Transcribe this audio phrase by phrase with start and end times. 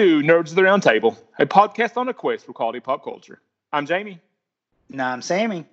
[0.00, 3.42] To Nerds of the Round Table, a podcast on a quest for quality pop culture.
[3.70, 4.18] I'm Jamie.
[4.88, 5.66] No, I'm Sammy.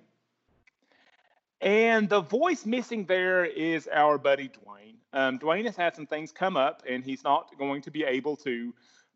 [1.62, 4.96] And the voice missing there is our buddy Dwayne.
[5.14, 8.36] Um, Dwayne has had some things come up, and he's not going to be able
[8.36, 8.74] to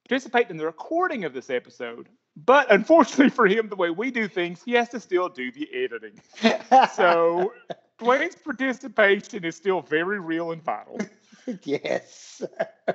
[0.08, 2.08] participate in the recording of this episode.
[2.34, 5.68] But unfortunately for him, the way we do things, he has to still do the
[5.74, 6.18] editing.
[6.94, 7.52] so
[8.00, 10.98] Dwayne's participation is still very real and vital.
[11.64, 12.42] yes.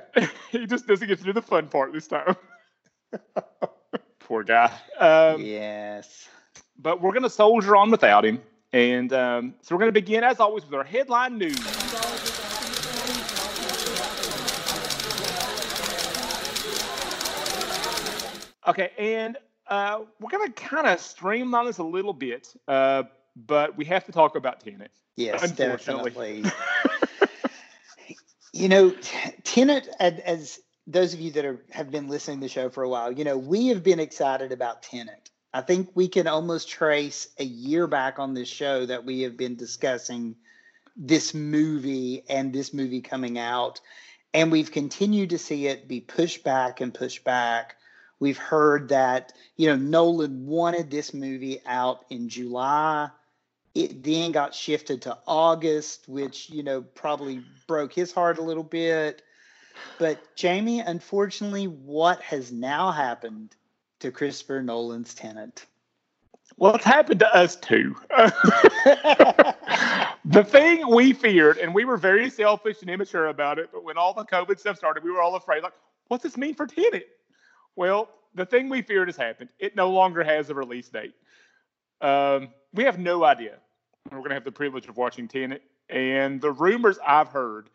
[0.50, 2.36] he just doesn't get to do the fun part this time.
[4.18, 4.72] Poor guy.
[4.98, 6.28] Um, yes.
[6.78, 8.40] But we're going to soldier on without him.
[8.72, 11.58] And um, so we're going to begin, as always, with our headline news.
[18.66, 23.04] Okay, and uh, we're going to kind of streamline this a little bit, uh,
[23.46, 24.90] but we have to talk about Tenet.
[25.16, 26.44] Yes, definitely.
[28.52, 28.94] You know,
[29.44, 32.88] Tenet, as those of you that are, have been listening to the show for a
[32.88, 35.30] while, you know, we have been excited about Tenet.
[35.52, 39.36] I think we can almost trace a year back on this show that we have
[39.36, 40.36] been discussing
[40.96, 43.80] this movie and this movie coming out.
[44.34, 47.76] And we've continued to see it be pushed back and pushed back.
[48.20, 53.08] We've heard that, you know, Nolan wanted this movie out in July.
[53.78, 58.64] It then got shifted to August, which, you know, probably broke his heart a little
[58.64, 59.22] bit.
[60.00, 63.54] But Jamie, unfortunately, what has now happened
[64.00, 65.64] to Christopher Nolan's Tenet?
[66.56, 67.94] Well, it's happened to us too.
[70.24, 73.96] the thing we feared, and we were very selfish and immature about it, but when
[73.96, 75.74] all the COVID stuff started, we were all afraid, like,
[76.08, 77.06] what's this mean for Tenet?
[77.76, 79.50] Well, the thing we feared has happened.
[79.60, 81.14] It no longer has a release date.
[82.00, 83.58] Um, we have no idea.
[84.10, 87.68] We're going to have the privilege of watching Tenet, and the rumors I've heard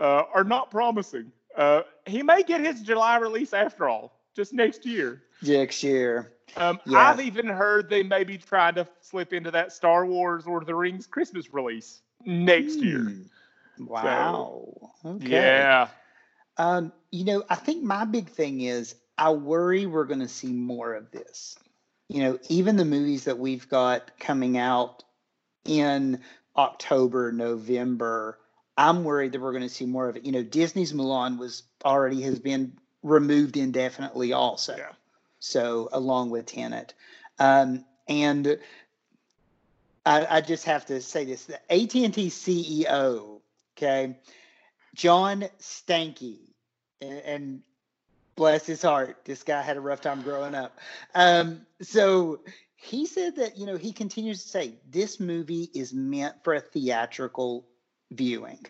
[0.00, 1.32] uh, are not promising.
[1.56, 5.22] Uh, he may get his July release after all, just next year.
[5.42, 6.32] Next year.
[6.56, 6.98] Um, yeah.
[6.98, 10.74] I've even heard they may be trying to slip into that Star Wars or the
[10.74, 12.84] Rings Christmas release next mm.
[12.84, 13.14] year.
[13.76, 13.86] Hmm.
[13.86, 14.92] Wow.
[15.02, 15.30] So, okay.
[15.30, 15.88] Yeah.
[16.56, 20.52] Um, you know, I think my big thing is I worry we're going to see
[20.52, 21.56] more of this.
[22.08, 25.02] You know, even the movies that we've got coming out
[25.66, 26.20] in
[26.56, 28.38] October, November,
[28.76, 30.24] I'm worried that we're going to see more of it.
[30.24, 32.72] You know, Disney's Mulan was already has been
[33.02, 34.76] removed indefinitely also.
[34.76, 34.92] Yeah.
[35.38, 36.94] So along with Tenet.
[37.38, 38.58] Um, and
[40.04, 43.40] I, I, just have to say this: the AT&T CEO,
[43.76, 44.16] okay,
[44.94, 46.38] John Stankey,
[47.00, 47.62] and, and
[48.36, 50.78] bless his heart, this guy had a rough time growing up.
[51.14, 52.40] Um, so
[52.76, 56.60] he said that you know he continues to say this movie is meant for a
[56.60, 57.66] theatrical
[58.10, 58.64] viewing.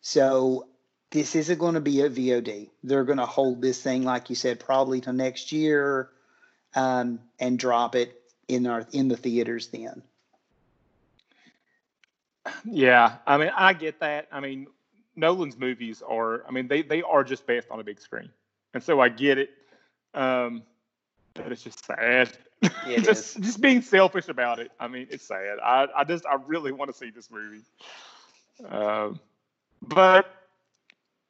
[0.00, 0.66] So
[1.10, 2.70] this isn't going to be a VOD.
[2.82, 6.10] They're going to hold this thing, like you said, probably till next year,
[6.74, 10.02] um, and drop it in our in the theaters then.
[12.64, 14.26] Yeah, I mean, I get that.
[14.32, 14.66] I mean,
[15.14, 18.30] Nolan's movies are, I mean, they they are just best on a big screen
[18.74, 19.50] and so I get it.
[20.14, 20.62] Um,
[21.34, 22.30] but it's just sad.
[22.62, 23.38] It just is.
[23.40, 24.70] just being selfish about it.
[24.80, 25.58] I mean, it's sad.
[25.62, 27.62] I I just I really want to see this movie.
[28.68, 29.20] Um,
[29.82, 30.26] but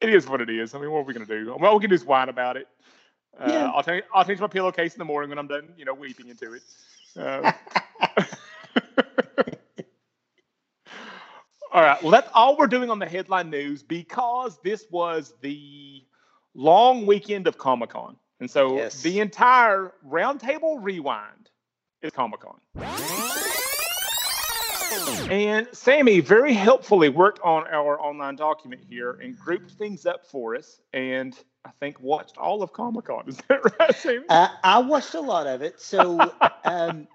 [0.01, 0.75] it is what it is.
[0.75, 1.57] I mean, what are we gonna do?
[1.59, 2.69] Well, we can just whine about it.
[3.39, 3.71] Uh, yeah.
[3.75, 6.29] I'll change I'll change my pillowcase in the morning when I'm done, you know, weeping
[6.29, 6.63] into it.
[7.17, 7.53] Um,
[11.73, 12.01] all right.
[12.03, 16.05] Well, that's all we're doing on the headline news because this was the
[16.55, 18.17] long weekend of Comic Con.
[18.43, 19.01] And so yes.
[19.03, 21.49] the entire Roundtable Rewind
[22.03, 22.59] is Comic Con.
[25.31, 30.57] And Sammy very helpfully worked on our online document here and grouped things up for
[30.57, 30.81] us.
[30.93, 33.23] And I think watched all of Comic Con.
[33.29, 34.25] Is that right, Sammy?
[34.29, 35.81] Uh, I watched a lot of it.
[35.81, 36.33] So,
[36.65, 37.07] um,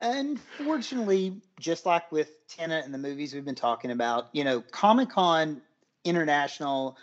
[0.00, 5.10] unfortunately, just like with Tenet and the movies we've been talking about, you know, Comic
[5.10, 5.60] Con
[6.04, 6.96] International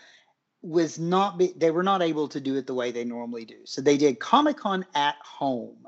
[0.62, 3.58] was not be, they were not able to do it the way they normally do.
[3.66, 5.88] So they did Comic Con at home.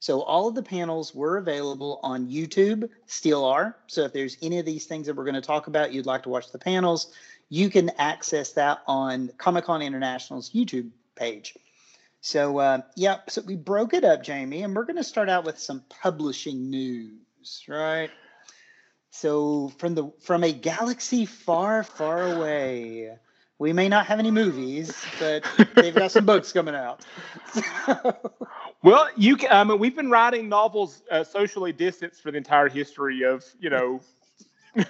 [0.00, 3.76] So all of the panels were available on YouTube, still are.
[3.86, 6.24] So if there's any of these things that we're going to talk about, you'd like
[6.24, 7.12] to watch the panels,
[7.48, 11.54] you can access that on Comic Con International's YouTube page.
[12.20, 15.44] So uh, yeah, so we broke it up, Jamie, and we're going to start out
[15.44, 18.10] with some publishing news, right?
[19.10, 23.10] So from the from a galaxy far, far away
[23.62, 27.04] we may not have any movies, but they've got some books coming out.
[28.82, 32.68] well, you can, I mean, we've been writing novels uh, socially distanced for the entire
[32.68, 34.00] history of, you know,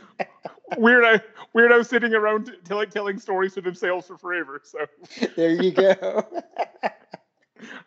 [0.72, 1.20] weirdo,
[1.54, 4.62] weirdo sitting around telling telling stories to themselves for forever.
[4.64, 4.86] So
[5.36, 6.26] there you go.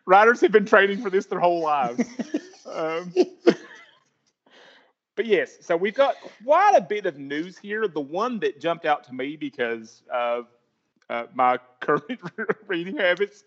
[0.05, 2.03] Writers have been training for this their whole lives.
[2.71, 3.11] Um,
[5.15, 7.87] but yes, so we've got quite a bit of news here.
[7.87, 10.47] The one that jumped out to me because of
[11.09, 12.19] uh, my current
[12.67, 13.43] reading habits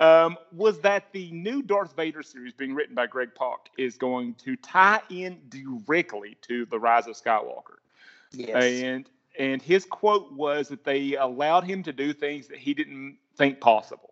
[0.00, 4.34] um, was that the new Darth Vader series being written by Greg Pak is going
[4.34, 7.78] to tie in directly to the Rise of Skywalker.
[8.32, 8.82] Yes.
[8.82, 9.08] And
[9.38, 13.60] and his quote was that they allowed him to do things that he didn't think
[13.60, 14.09] possible.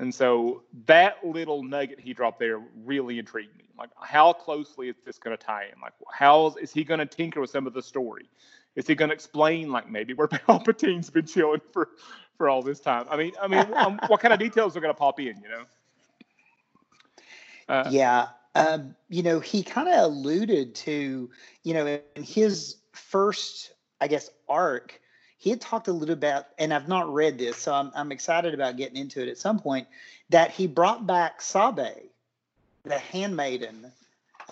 [0.00, 3.64] And so that little nugget he dropped there really intrigued me.
[3.78, 5.78] Like, how closely is this going to tie in?
[5.80, 8.30] Like, how is he going to tinker with some of the story?
[8.76, 11.90] Is he going to explain, like, maybe where Palpatine's been chilling for
[12.38, 13.04] for all this time?
[13.10, 15.36] I mean, I mean, um, what kind of details are going to pop in?
[15.42, 15.64] You know?
[17.68, 21.30] Uh, yeah, um, you know, he kind of alluded to,
[21.62, 24.98] you know, in his first, I guess, arc
[25.40, 28.52] he had talked a little about, and I've not read this, so I'm, I'm excited
[28.52, 29.88] about getting into it at some point,
[30.28, 32.10] that he brought back Sabe,
[32.82, 33.90] the handmaiden.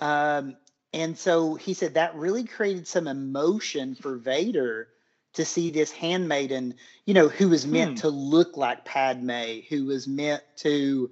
[0.00, 0.56] Um,
[0.94, 4.88] and so he said that really created some emotion for Vader
[5.34, 6.72] to see this handmaiden,
[7.04, 7.96] you know, who was meant hmm.
[7.96, 11.10] to look like Padme, who was meant to,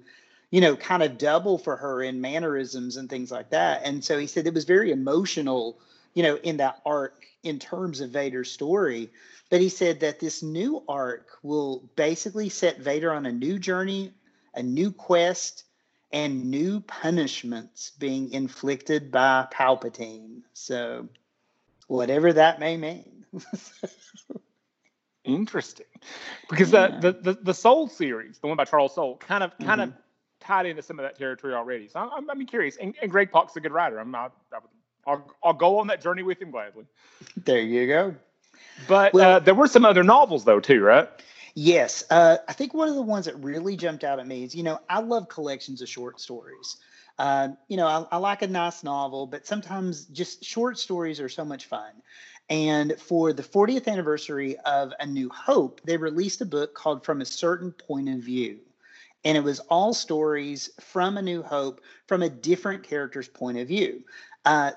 [0.49, 3.83] you know, kind of double for her in mannerisms and things like that.
[3.85, 5.77] And so he said it was very emotional,
[6.17, 9.11] you know, in that arc in terms of Vader's story.
[9.51, 14.13] But he said that this new arc will basically set Vader on a new journey,
[14.55, 15.63] a new quest,
[16.11, 20.41] and new punishments being inflicted by Palpatine.
[20.53, 21.07] So,
[21.85, 23.23] whatever that may mean.
[25.23, 25.85] Interesting,
[26.49, 26.99] because yeah.
[26.99, 29.91] the, the the Soule series, the one by Charles Soule, kind of kind mm-hmm.
[29.91, 29.93] of
[30.39, 31.87] tied into some of that territory already.
[31.89, 32.77] So I'm, I'm curious.
[32.77, 33.99] And, and Greg Pak's a good writer.
[33.99, 34.33] I'm not.
[35.07, 36.85] I'll, I'll go on that journey with him gladly.
[37.37, 38.15] There you go.
[38.87, 41.09] But well, uh, there were some other novels though too, right?
[41.55, 44.53] Yes, uh, I think one of the ones that really jumped out at me is
[44.53, 46.77] you know I love collections of short stories.
[47.17, 51.29] Uh, you know I, I like a nice novel, but sometimes just short stories are
[51.29, 51.91] so much fun.
[52.49, 57.19] And for the 40th anniversary of A New Hope, they released a book called From
[57.19, 58.59] a Certain Point of View.
[59.25, 63.67] And it was all stories from A New Hope from a different character's point of
[63.67, 64.03] view.
[64.45, 64.71] Uh,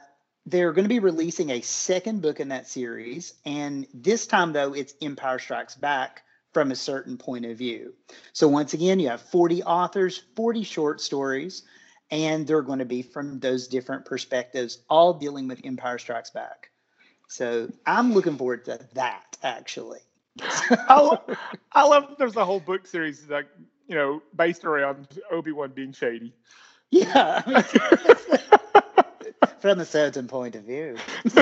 [0.46, 3.34] they're going to be releasing a second book in that series.
[3.44, 6.22] And this time, though, it's Empire Strikes Back
[6.52, 7.94] from a certain point of view.
[8.32, 11.62] So, once again, you have 40 authors, 40 short stories,
[12.10, 16.70] and they're going to be from those different perspectives, all dealing with Empire Strikes Back.
[17.28, 20.00] So, I'm looking forward to that, actually.
[20.88, 21.38] I, love,
[21.72, 23.48] I love there's a whole book series like
[23.88, 26.32] you know based around Obi Wan being shady.
[26.90, 27.50] Yeah, I
[28.30, 28.39] mean,
[29.60, 30.96] from a certain point of view.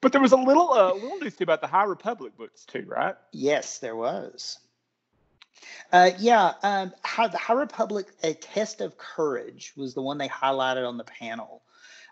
[0.00, 2.84] but there was a little uh, little news too about the High Republic books too,
[2.86, 3.14] right?
[3.32, 4.58] Yes, there was.
[5.92, 10.28] Uh, yeah, um, how, the High Republic, A Test of Courage was the one they
[10.28, 11.62] highlighted on the panel.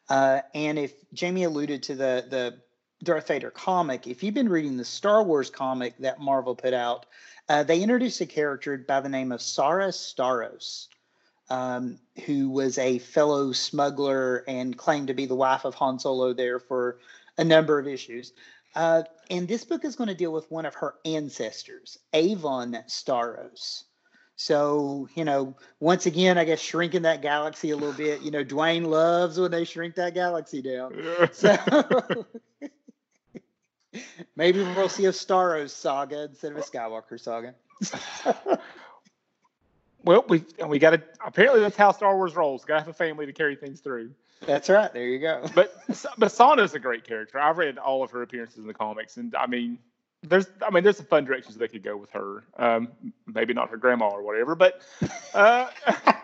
[0.09, 2.59] Uh, and if Jamie alluded to the the
[3.05, 7.07] Darth Vader comic, if you've been reading the Star Wars comic that Marvel put out,
[7.49, 10.89] uh, they introduced a character by the name of Sana Starros
[11.51, 16.33] um, who was a fellow smuggler and claimed to be the wife of Han Solo
[16.33, 16.99] there for
[17.37, 18.33] a number of issues.
[18.75, 23.85] Uh, and this book is going to deal with one of her ancestors, Avon Starros.
[24.37, 28.23] So, you know, once again, I guess shrinking that galaxy a little bit.
[28.23, 30.95] You know, Dwayne loves when they shrink that galaxy down.
[31.33, 31.57] So
[34.37, 37.55] maybe we'll see a Starros saga instead of a Skywalker saga.
[40.09, 41.03] Well, we and we got to.
[41.23, 42.65] Apparently, that's how Star Wars rolls.
[42.65, 44.11] Got to have a family to carry things through.
[44.47, 44.91] That's right.
[44.91, 45.45] There you go.
[45.55, 45.77] but
[46.17, 47.39] but Sana's a great character.
[47.39, 49.79] I've read all of her appearances in the comics, and I mean,
[50.23, 52.43] there's I mean, there's some fun directions they could go with her.
[52.57, 52.89] Um,
[53.27, 54.81] maybe not her grandma or whatever, but
[55.35, 55.69] uh,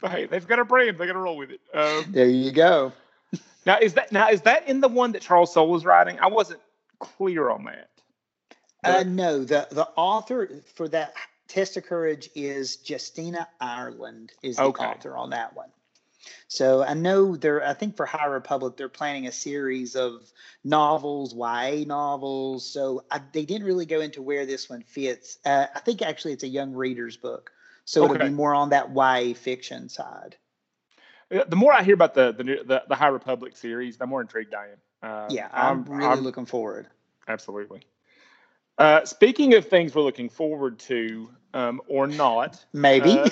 [0.00, 0.96] but hey, they've got a brand.
[0.96, 1.60] They got to roll with it.
[1.74, 2.92] Um, there you go.
[3.66, 6.20] Now is that now is that in the one that Charles Soule was writing?
[6.20, 6.60] I wasn't
[7.00, 7.90] clear on that.
[8.84, 11.14] Uh, no, the the author for that
[11.48, 14.84] Test of Courage is Justina Ireland is the okay.
[14.84, 15.68] author on that one.
[16.48, 20.22] So I know they're I think for High Republic they're planning a series of
[20.64, 22.64] novels, YA novels.
[22.64, 25.38] So I, they didn't really go into where this one fits.
[25.44, 27.52] Uh, I think actually it's a young reader's book,
[27.84, 28.14] so okay.
[28.14, 30.36] it'll be more on that YA fiction side.
[31.28, 34.54] The more I hear about the the the, the High Republic series, the more intrigued
[34.54, 34.78] I am.
[35.02, 36.88] Uh, yeah, I'm, I'm really I'm, looking forward.
[37.28, 37.82] Absolutely.
[38.78, 43.28] Uh, speaking of things we're looking forward to, um, or not, maybe uh,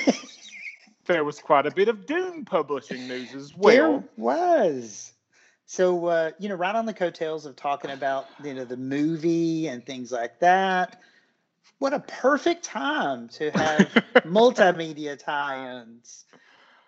[1.06, 3.74] there was quite a bit of Dune publishing news as well.
[3.74, 5.12] There was.
[5.66, 9.68] So uh, you know, right on the coattails of talking about you know the movie
[9.68, 11.00] and things like that.
[11.78, 13.80] What a perfect time to have
[14.24, 16.24] multimedia tie-ins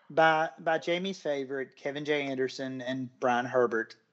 [0.08, 2.22] by by Jamie's favorite Kevin J.
[2.22, 3.96] Anderson and Brian Herbert.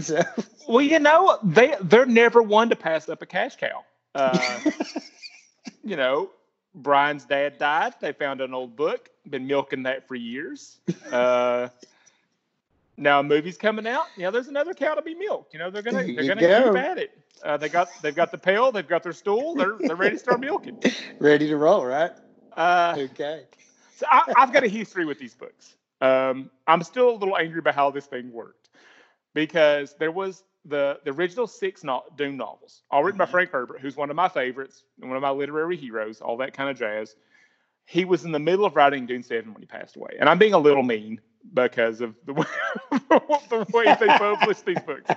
[0.00, 0.22] So
[0.66, 3.84] Well, you know, they they're never one to pass up a cash cow.
[4.14, 4.60] Uh,
[5.84, 6.30] you know,
[6.74, 7.94] Brian's dad died.
[8.00, 9.10] They found an old book.
[9.28, 10.78] Been milking that for years.
[11.10, 11.68] Uh,
[12.96, 14.06] now a movie's coming out.
[14.16, 15.52] Yeah, there's another cow to be milked.
[15.52, 16.72] You know, they're gonna they're gonna go.
[16.72, 17.18] keep at it.
[17.42, 18.70] Uh, they got they've got the pail.
[18.72, 19.54] They've got their stool.
[19.54, 20.78] They're they're ready to start milking.
[21.18, 22.12] ready to roll, right?
[22.56, 23.44] Uh, Okay.
[23.96, 25.76] so I, I've got a history with these books.
[26.00, 28.70] Um, I'm still a little angry about how this thing worked
[29.34, 33.30] because there was the the original six no- Dune novels, all written by Mhm.
[33.30, 36.54] Frank Herbert, who's one of my favorites, and one of my literary heroes, all that
[36.54, 37.16] kind of jazz.
[37.86, 40.38] He was in the middle of writing Dune Seven when he passed away, and I'm
[40.38, 41.20] being a little mean
[41.54, 42.44] because of the way,
[43.50, 45.10] the way they published these books.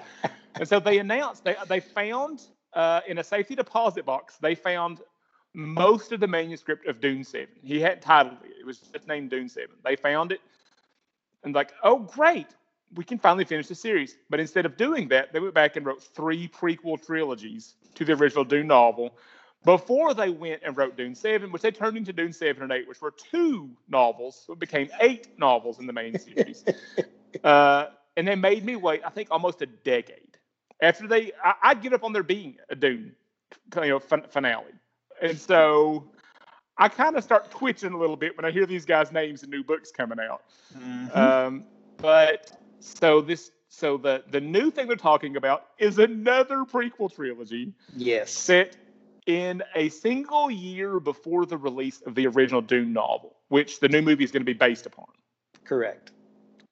[0.56, 5.02] And so they announced they they found uh, in a safety deposit box they found
[5.54, 7.56] most of the manuscript of Dune Seven.
[7.64, 9.76] He hadn't titled it; it was just named Dune Seven.
[9.84, 10.42] They found it
[11.44, 12.48] and like, oh great,
[12.96, 14.18] we can finally finish the series.
[14.30, 18.14] But instead of doing that, they went back and wrote three prequel trilogies to the
[18.14, 19.18] original Dune novel
[19.64, 22.88] before they went and wrote Dune Seven, which they turned into Dune Seven and Eight,
[22.88, 24.44] which were two novels.
[24.46, 26.64] So it became eight novels in the main series.
[27.44, 30.38] Uh, and they made me wait, I think, almost a decade
[30.82, 31.34] after they.
[31.44, 33.14] I, I'd get up on there being a Dune,
[33.76, 34.72] you know, fin- finale,
[35.22, 36.10] and so
[36.78, 39.52] I kind of start twitching a little bit when I hear these guys' names and
[39.52, 40.44] new books coming out.
[40.78, 41.16] Mhm.
[41.16, 41.66] Um,
[41.98, 47.74] but so this, so the the new thing they're talking about is another prequel trilogy
[47.96, 48.32] yes.
[48.32, 48.78] set
[49.26, 54.02] in a single year before the release of the original Dune novel, which the new
[54.02, 55.08] movie is going to be based upon.
[55.64, 56.12] Correct.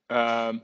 [0.10, 0.62] Um,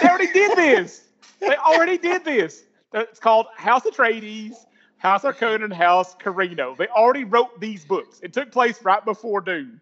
[0.00, 1.02] they already did this.
[1.40, 2.64] They already did this.
[2.94, 4.54] It's called House Atreides,
[4.98, 6.76] House Harkonnen, House Corrino.
[6.76, 8.20] They already wrote these books.
[8.22, 9.80] It took place right before Dune.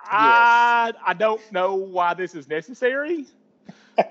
[0.00, 3.26] I I don't know why this is necessary.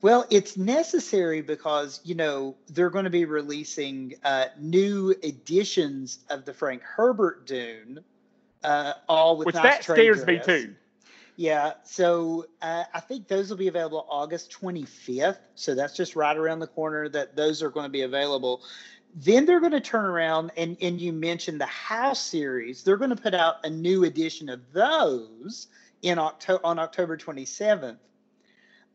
[0.00, 6.44] Well, it's necessary because you know they're going to be releasing uh, new editions of
[6.44, 8.04] the Frank Herbert Dune,
[8.62, 10.76] uh, all with Which nice that scares me too.
[11.34, 15.38] Yeah, so uh, I think those will be available August 25th.
[15.54, 18.62] So that's just right around the corner that those are going to be available.
[19.20, 22.84] Then they're going to turn around and and you mentioned the House series.
[22.84, 25.66] They're going to put out a new edition of those
[26.02, 27.98] in October on October 27th,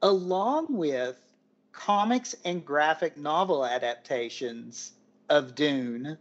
[0.02, 1.18] along with
[1.74, 4.94] comics and graphic novel adaptations
[5.30, 6.18] of Dune.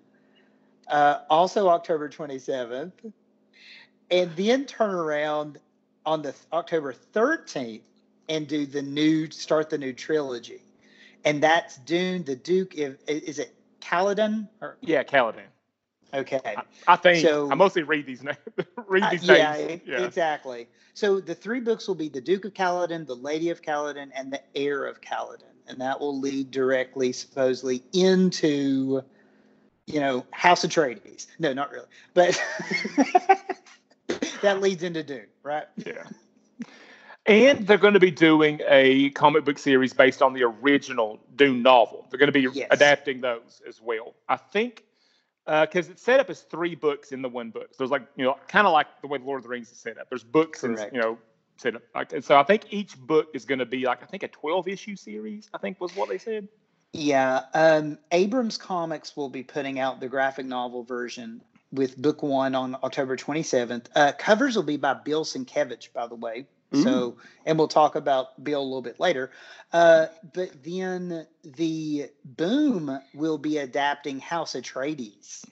[0.88, 3.12] Uh, also October 27th,
[4.11, 5.61] and then turn around
[6.04, 7.82] on the October 13th
[8.28, 10.64] and do the new start the new trilogy.
[11.25, 15.42] And that's Dune, the Duke is, is it Caledon or Yeah, Caladan.
[16.14, 16.40] okay.
[16.44, 18.38] I, I think So- I mostly read these names.
[18.86, 19.82] read Uh, these yeah, names.
[19.84, 20.04] Yeah.
[20.04, 20.68] exactly.
[20.94, 24.32] So the three books will be the Duke of Caladan, the Lady of Caladan, and
[24.32, 29.02] the Heir of Caladan, and that will lead directly, supposedly, into,
[29.86, 31.26] you know, House Atreides.
[31.38, 32.40] No, not really, but
[34.42, 35.64] that leads into Dune, right?
[35.76, 36.04] Yeah.
[37.26, 41.62] And they're going to be doing a comic book series based on the original Dune
[41.62, 42.07] novel.
[42.11, 42.69] They're going to be Yes.
[42.71, 44.14] adapting those as well.
[44.29, 44.85] I think
[45.47, 47.69] because it's set up as three books in the one book.
[47.71, 49.71] So there's like you know kind of like the way the Lord of the Rings
[49.71, 50.09] is set up.
[50.09, 51.19] There's books and you know
[51.57, 52.37] set up like and so.
[52.37, 55.49] I think each book is going to be like I think a 12 issue series.
[55.55, 56.49] I think was what they said.
[56.93, 62.55] Yeah, um, Abrams Comics will be putting out the graphic novel version with book one
[62.55, 63.87] on October 27th.
[63.95, 66.47] Uh, covers will be by Bill Sienkiewicz, by the way.
[66.75, 69.31] So, and we'll talk about Bill a little bit later.
[69.73, 75.45] Uh, but then the Boom will be adapting House Atreides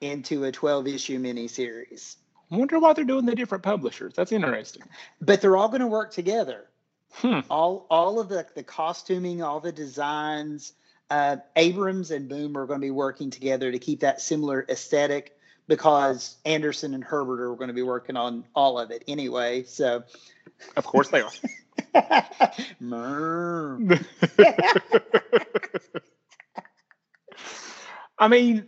[0.00, 2.16] into a 12 issue miniseries.
[2.50, 4.14] I wonder why they're doing the different publishers.
[4.14, 4.82] That's interesting.
[5.20, 6.66] But they're all going to work together.
[7.14, 7.40] Hmm.
[7.48, 10.74] all all of the the costuming, all the designs.
[11.10, 15.37] Uh, Abrams and Boom are going to be working together to keep that similar aesthetic
[15.68, 19.62] because Anderson and Herbert are going to be working on all of it anyway.
[19.64, 20.02] So,
[20.76, 21.30] Of course they are.
[28.18, 28.66] I mean,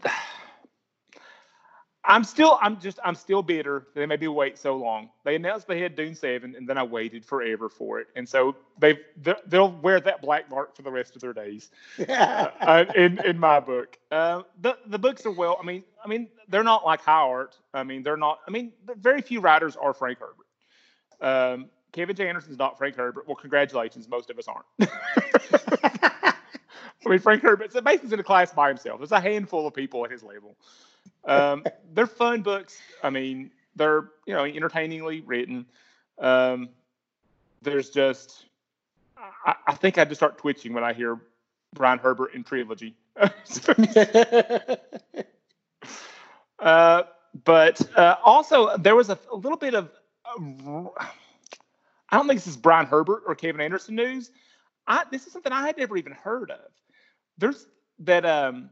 [2.05, 3.89] I'm still, I'm just, I'm still bitter.
[3.95, 5.11] They made me wait so long.
[5.25, 8.57] They announced they had Dune Seven, and then I waited forever for it, and so
[8.79, 8.99] they
[9.47, 11.71] they'll wear that black mark for the rest of their days.
[12.09, 15.59] uh, in in my book, uh, the the books are well.
[15.61, 17.51] I mean, I mean, they're not like Howard.
[17.75, 18.41] I mean, they're not.
[18.47, 20.47] I mean, very few writers are Frank Herbert.
[21.21, 22.29] Um, Kevin J.
[22.29, 23.27] Anderson's not Frank Herbert.
[23.27, 24.09] Well, congratulations.
[24.09, 24.67] Most of us aren't.
[27.07, 29.01] I mean, Frank Herbert, so basically in a class by himself.
[29.01, 30.55] There's a handful of people at his level.
[31.25, 31.65] Um,
[31.95, 32.79] they're fun books.
[33.03, 35.67] I mean, they're, you know, entertainingly written.
[36.19, 36.69] Um,
[37.63, 38.45] there's just,
[39.17, 41.19] I, I think I just start twitching when I hear
[41.75, 42.95] Brian Herbert in trilogy.
[46.61, 47.03] uh,
[47.45, 49.91] but uh, also, there was a, a little bit of,
[50.27, 50.85] uh,
[52.11, 54.31] I don't think this is Brian Herbert or Kevin Anderson news.
[54.87, 56.71] I, this is something I had never even heard of.
[57.39, 57.67] There's
[58.01, 58.71] that um,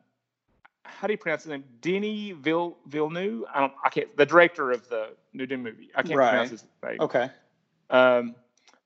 [0.85, 1.65] how do you pronounce his name?
[1.81, 3.45] Denis Vill Villeneuve.
[3.55, 3.73] I don't.
[3.85, 4.17] I can't.
[4.17, 5.91] The director of the New Dune movie.
[5.95, 6.31] I can't Right.
[6.31, 7.01] pronounce his name.
[7.01, 7.31] okay.
[7.91, 8.35] Um,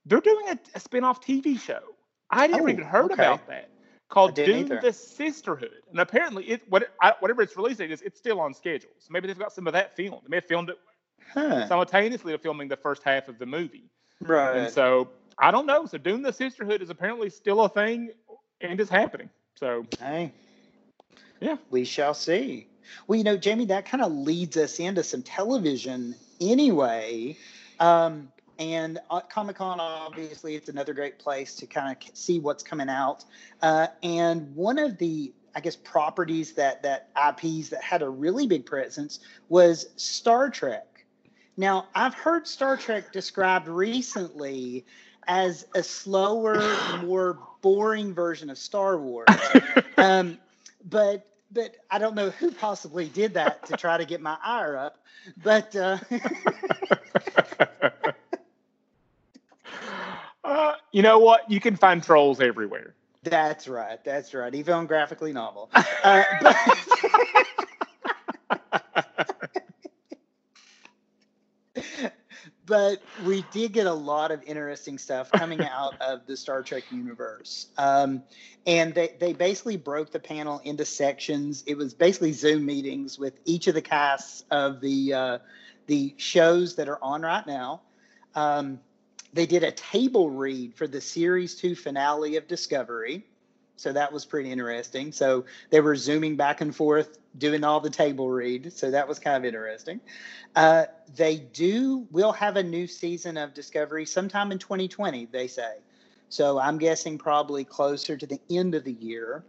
[0.05, 1.79] they're doing a, a spin-off TV show.
[2.29, 3.13] I never Oh, even heard okay.
[3.13, 3.69] about that.
[4.13, 4.79] Called Dune either.
[4.79, 8.53] the Sisterhood, and apparently it what I, whatever its release date is, it's still on
[8.53, 8.91] schedule.
[8.99, 10.21] So maybe they've got some of that filmed.
[10.23, 10.77] They may have filmed it
[11.33, 11.67] Huh.
[11.67, 13.89] simultaneously to filming the first half of the movie.
[14.21, 14.55] Right.
[14.57, 15.87] And so I don't know.
[15.87, 18.11] So Dune the Sisterhood is apparently still a thing
[18.61, 19.31] and is happening.
[19.55, 20.31] So Hey.
[21.39, 21.57] Yeah.
[21.71, 22.67] We shall see.
[23.07, 27.35] Well, you know, Jamie, that kind of leads us into some television anyway.
[27.79, 32.63] Um, and uh, Comic Con, obviously, it's another great place to kind of see what's
[32.63, 33.25] coming out.
[33.61, 38.47] Uh, and one of the, I guess, properties that that IPs that had a really
[38.47, 39.19] big presence
[39.49, 41.05] was Star Trek.
[41.57, 44.85] Now, I've heard Star Trek described recently
[45.27, 46.61] as a slower,
[47.01, 49.27] more boring version of Star Wars.
[49.97, 50.37] um,
[50.89, 54.75] but but I don't know who possibly did that to try to get my ire
[54.75, 54.97] up.
[55.43, 55.97] But uh,
[57.59, 57.89] uh,
[60.93, 61.51] you know what?
[61.51, 62.95] You can find trolls everywhere.
[63.23, 64.55] that's right, that's right.
[64.55, 65.69] Even on graphically novel.
[66.03, 66.57] Uh, but,
[72.65, 76.83] but we did get a lot of interesting stuff coming out of the Star Trek
[76.91, 77.67] universe.
[77.77, 78.21] Um,
[78.67, 81.63] and they, they basically broke the panel into sections.
[81.65, 85.37] It was basically Zoom meetings with each of the casts of the uh,
[85.87, 87.79] the shows that are on right now.
[88.35, 88.81] Um,
[89.33, 93.25] they did a table read for the series two finale of Discovery.
[93.75, 95.11] So that was pretty interesting.
[95.11, 98.71] So they were zooming back and forth, doing all the table read.
[98.71, 99.99] So that was kind of interesting.
[100.55, 105.77] Uh, they do will have a new season of Discovery sometime in 2020, they say.
[106.29, 109.43] So I'm guessing probably closer to the end of the year.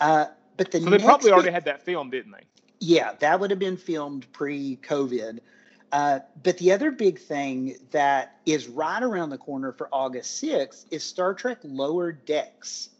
[0.00, 0.26] Uh,
[0.58, 2.44] but the So they probably already had that film, didn't they?
[2.80, 5.38] yeah, that would have been filmed pre-COVID.
[5.92, 10.84] Uh, but the other big thing that is right around the corner for August 6th
[10.90, 12.90] is Star Trek Lower Decks.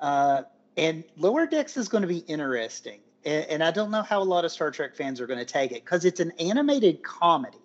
[0.00, 0.42] Uh,
[0.76, 3.00] and Lower Decks is going to be interesting.
[3.24, 5.44] And, and I don't know how a lot of Star Trek fans are going to
[5.44, 7.58] take it because it's an animated comedy.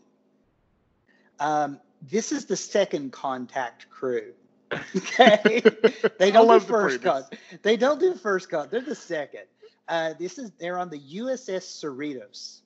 [1.40, 4.34] Um, this is the second contact crew.
[4.96, 5.62] Okay.
[6.18, 7.28] they don't do the first premise.
[7.30, 7.40] con.
[7.62, 8.72] They don't do first cut.
[8.72, 9.44] They're the second.
[9.90, 12.62] Uh, this is they're on the USS Cerritos,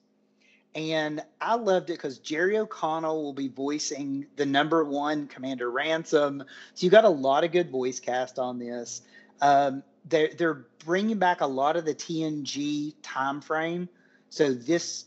[0.76, 6.44] and I loved it because Jerry O'Connell will be voicing the number one Commander Ransom.
[6.74, 9.00] So you got a lot of good voice cast on this.
[9.40, 13.88] Um, they're they're bringing back a lot of the TNG time frame.
[14.28, 15.06] So this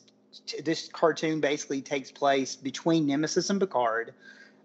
[0.63, 4.15] this cartoon basically takes place between Nemesis and Picard.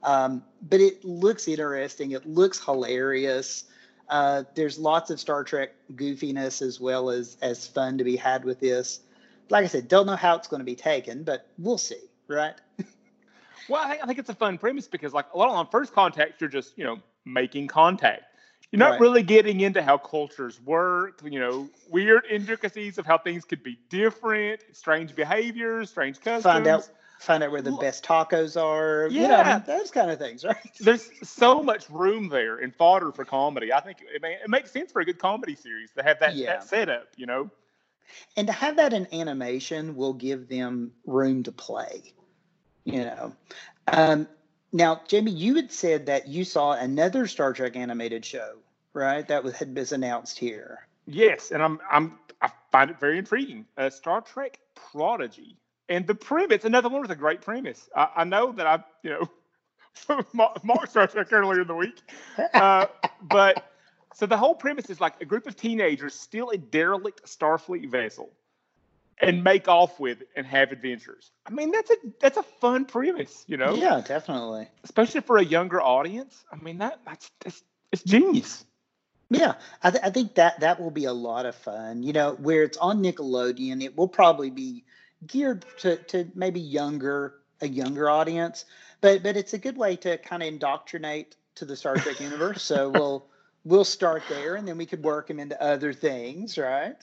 [0.03, 2.13] Um, but it looks interesting.
[2.13, 3.65] It looks hilarious.
[4.09, 8.45] Uh, there's lots of Star Trek goofiness as well as as fun to be had
[8.45, 9.01] with this.
[9.51, 12.55] Like I said, don't know how it's going to be taken, but we'll see, right?
[13.67, 15.95] Well, I think, I think it's a fun premise because, like, a lot on first
[15.95, 18.25] contact, you're just, you know, making contact.
[18.71, 19.01] You're not Right.
[19.01, 23.79] really getting into how cultures work, you know, weird intricacies of how things could be
[23.89, 26.43] different, strange behaviors, strange customs.
[26.43, 29.09] Find out find out where the Look- best tacos are.
[29.09, 29.63] You Yeah.
[29.67, 30.57] know, those kind of things, right?
[30.81, 33.73] There's so much room there and fodder for comedy.
[33.73, 36.35] I think it, may, it makes sense for a good comedy series to have that,
[36.37, 36.53] Yeah.
[36.53, 37.51] that setup, you know.
[38.37, 42.15] And to have that in animation will give them room to play
[42.85, 43.35] you know
[43.89, 44.27] um,
[44.73, 48.57] now jamie you had said that you saw another star trek animated show
[48.93, 53.19] right that was had been announced here Yes, and I'm I'm I find it very
[53.19, 53.67] intriguing.
[53.77, 55.57] Uh, Star Trek Prodigy,
[55.89, 57.89] and the premise, another one with a great premise.
[57.95, 59.11] I, I know that I you
[60.09, 60.25] know
[60.63, 62.01] mocked Star Trek earlier in the week,
[62.55, 62.87] uh,
[63.23, 63.74] but
[64.15, 68.31] so the whole premise is like a group of teenagers steal a derelict Starfleet vessel
[69.21, 71.31] and make off with it and have adventures.
[71.47, 75.45] I mean that's a that's a fun premise, you know, yeah definitely especially for a
[75.45, 76.45] younger audience.
[76.53, 78.65] I mean that that's that's it's genius.
[79.31, 82.33] yeah I, th- I think that that will be a lot of fun you know
[82.35, 84.85] where it's on nickelodeon it will probably be
[85.27, 88.65] geared to, to maybe younger a younger audience,
[89.01, 92.63] but but it's a good way to kind of indoctrinate to the Star Trek universe.
[92.63, 93.27] So we'll
[93.65, 96.97] we'll start there, and then we could work them into other things, right?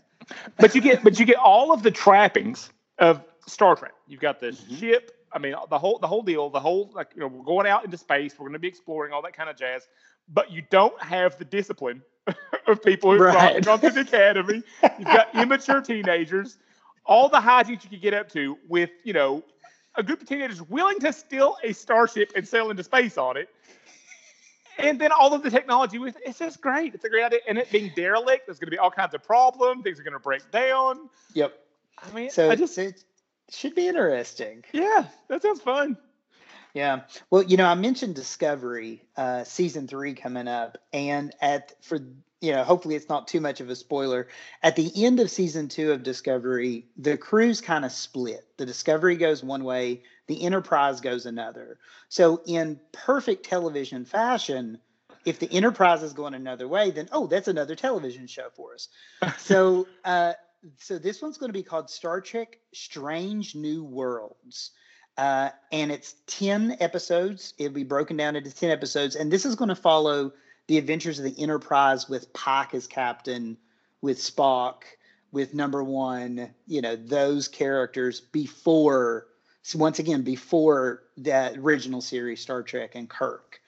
[0.59, 2.69] But you get but you get all of the trappings
[2.99, 3.93] of Star Trek.
[4.07, 4.79] You've got the Mhm.
[4.79, 5.11] ship.
[5.33, 6.49] I mean, the whole the whole deal.
[6.49, 8.33] The whole like you know we're going out into space.
[8.37, 9.87] We're going to be exploring all that kind of jazz.
[10.29, 12.03] But you don't have the discipline
[12.67, 13.53] of people who've Right.
[13.55, 14.63] gone, gone through the academy.
[14.99, 16.57] You've got immature teenagers.
[17.05, 19.43] All the hijinks you could get up to with you know
[19.95, 23.49] a group of teenagers willing to steal a starship and sail into space on it.
[24.77, 26.93] And then all of the technology with it's just great.
[26.95, 27.39] It's a great idea.
[27.47, 29.83] And it being derelict, there's going to be all kinds of problems.
[29.83, 31.09] Things are going to break down.
[31.33, 31.53] Yep.
[32.03, 33.03] I mean, So, I just it
[33.49, 34.63] should be interesting.
[34.71, 35.97] yeah, that sounds fun.
[36.73, 37.01] Yeah.
[37.29, 41.99] Well, you know, I mentioned Discovery uh, season three coming up, and at for
[42.41, 44.27] you know, hopefully it's not too much of a spoiler.
[44.63, 48.45] At the end of season two of Discovery, the crews kind of split.
[48.57, 51.77] The Discovery goes one way, the Enterprise goes another.
[52.09, 54.79] So, in perfect television fashion,
[55.23, 58.89] if the Enterprise is going another way, then oh, that's another television show for us.
[59.37, 60.33] So, uh,
[60.77, 64.71] so this one's going to be called Star Trek: Strange New Worlds.
[65.17, 67.53] Uh, and it's 10 episodes.
[67.57, 69.15] It'll be broken down into 10 episodes.
[69.15, 70.31] And this is going to follow
[70.71, 73.57] the adventures of the Enterprise with Pike as captain,
[74.01, 74.83] with Spock,
[75.33, 79.27] with number one, you know, those characters before,
[79.63, 83.59] so once again, before that original series, Star Trek and Kirk.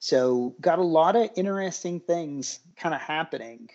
[0.00, 3.70] So, got a lot of interesting things kind of happening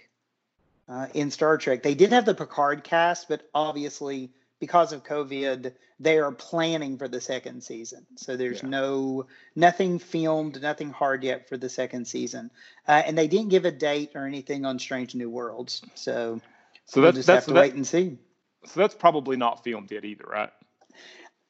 [0.87, 1.81] uh, in Star Trek.
[1.81, 4.29] They did have the Picard cast, but obviously,
[4.59, 8.05] because of COVID, they are planning for the second season.
[8.15, 8.69] So there's Yeah.
[8.69, 12.51] no nothing filmed, nothing hard yet for the second season,
[12.87, 15.81] uh, and they didn't give a date or anything on Strange New Worlds.
[15.95, 16.41] So
[16.85, 18.17] So we'll that's just that's have to that- wait and see.
[18.65, 20.51] so that's probably not filmed yet either, right?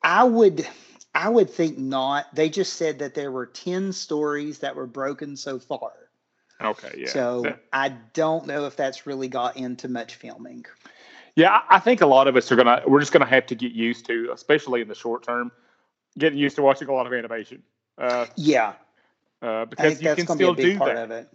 [0.02, 0.68] I would.
[1.16, 2.34] I would think not.
[2.36, 5.92] They just said that there were 10 stories that were broken so far.
[6.62, 7.10] Okay, yeah.
[7.10, 10.66] so That- I don't know if that's really got into much filming.
[11.36, 13.72] Yeah, I think a lot of us are gonna we're just gonna have to get
[13.72, 15.52] used to, especially in the short term,
[16.18, 17.64] getting used to watching a lot of animation.
[17.98, 18.74] Uh, Yeah,
[19.42, 21.04] uh, because you can still be do part that.
[21.06, 21.30] of it.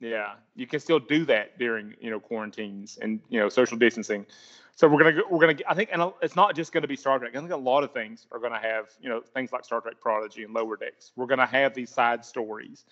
[0.00, 4.26] Yeah, you can still do that during you know quarantines and you know social distancing.
[4.74, 7.18] So we're gonna go- we're gonna I think and it's not just gonna be Star
[7.18, 7.36] Trek.
[7.36, 10.00] I think a lot of things are gonna have you know things like Star Trek
[10.00, 11.12] Prodigy and Lower Decks.
[11.14, 12.84] We're gonna have these side stories.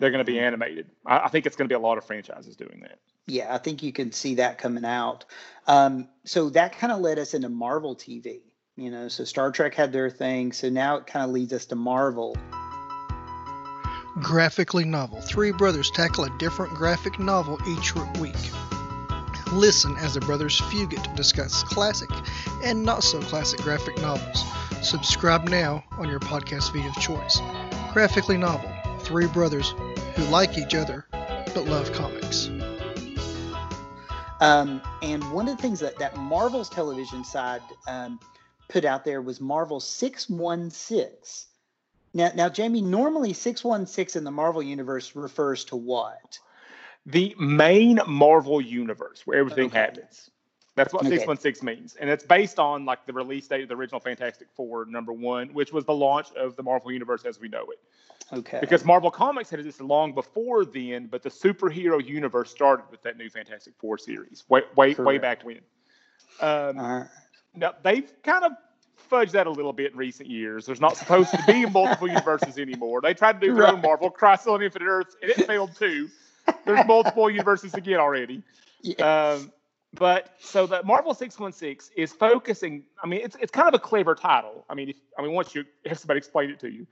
[0.00, 0.42] They're gonna be Mhm.
[0.42, 0.86] animated.
[1.06, 2.98] I, I think it's gonna be a lot of franchises doing that.
[3.26, 5.24] Yeah, I think you can see that coming out.
[5.66, 8.40] Um, so that kind of led us into Marvel TV.
[8.76, 10.52] You know, so Star Trek had their thing.
[10.52, 12.36] So now it kind of leads us to Marvel.
[14.20, 15.20] Graphically novel.
[15.20, 18.34] Three brothers tackle a different graphic novel each week.
[19.52, 22.08] Listen as the brothers Fugit discuss classic
[22.64, 24.44] and not so classic graphic novels.
[24.82, 27.40] Subscribe now on your podcast feed of choice.
[27.92, 28.70] Graphically novel.
[29.02, 29.74] Three brothers
[30.14, 31.06] who like each other
[31.54, 32.48] but love comics.
[34.40, 38.18] Um, and one of the things that, that Marvel's television side um,
[38.68, 41.46] put out there was Marvel 616.
[42.14, 46.38] Now, now, Jamie, normally 616 in the Marvel universe refers to what?
[47.06, 49.78] The main Marvel universe where everything Okay.
[49.78, 50.30] happens.
[50.74, 51.16] That's what Okay.
[51.16, 51.96] 616 means.
[51.96, 55.48] And it's based on like the release date of the original Fantastic Four number one,
[55.52, 57.78] which was the launch of the Marvel universe as we know it.
[58.32, 58.58] Okay.
[58.60, 63.18] Because Marvel Comics had existed long before then, but the superhero universe started with that
[63.18, 65.60] new Fantastic Four series, way way way back when.
[66.40, 67.06] Um, right.
[67.54, 68.52] now they've kind of
[69.10, 70.64] fudged that a little bit in recent years.
[70.64, 73.02] There's not supposed to be multiple universes anymore.
[73.02, 76.08] They tried to do their own Marvel, Crisis on Infinite Earths, and it failed too.
[76.64, 78.42] There's multiple universes again already.
[78.80, 79.32] Yeah.
[79.34, 79.52] Um,
[79.94, 82.84] but so the Marvel 616 is focusing.
[83.02, 84.64] I mean, it's it's kind of a clever title.
[84.70, 86.86] I mean, if, I mean, once you have somebody explain it to you,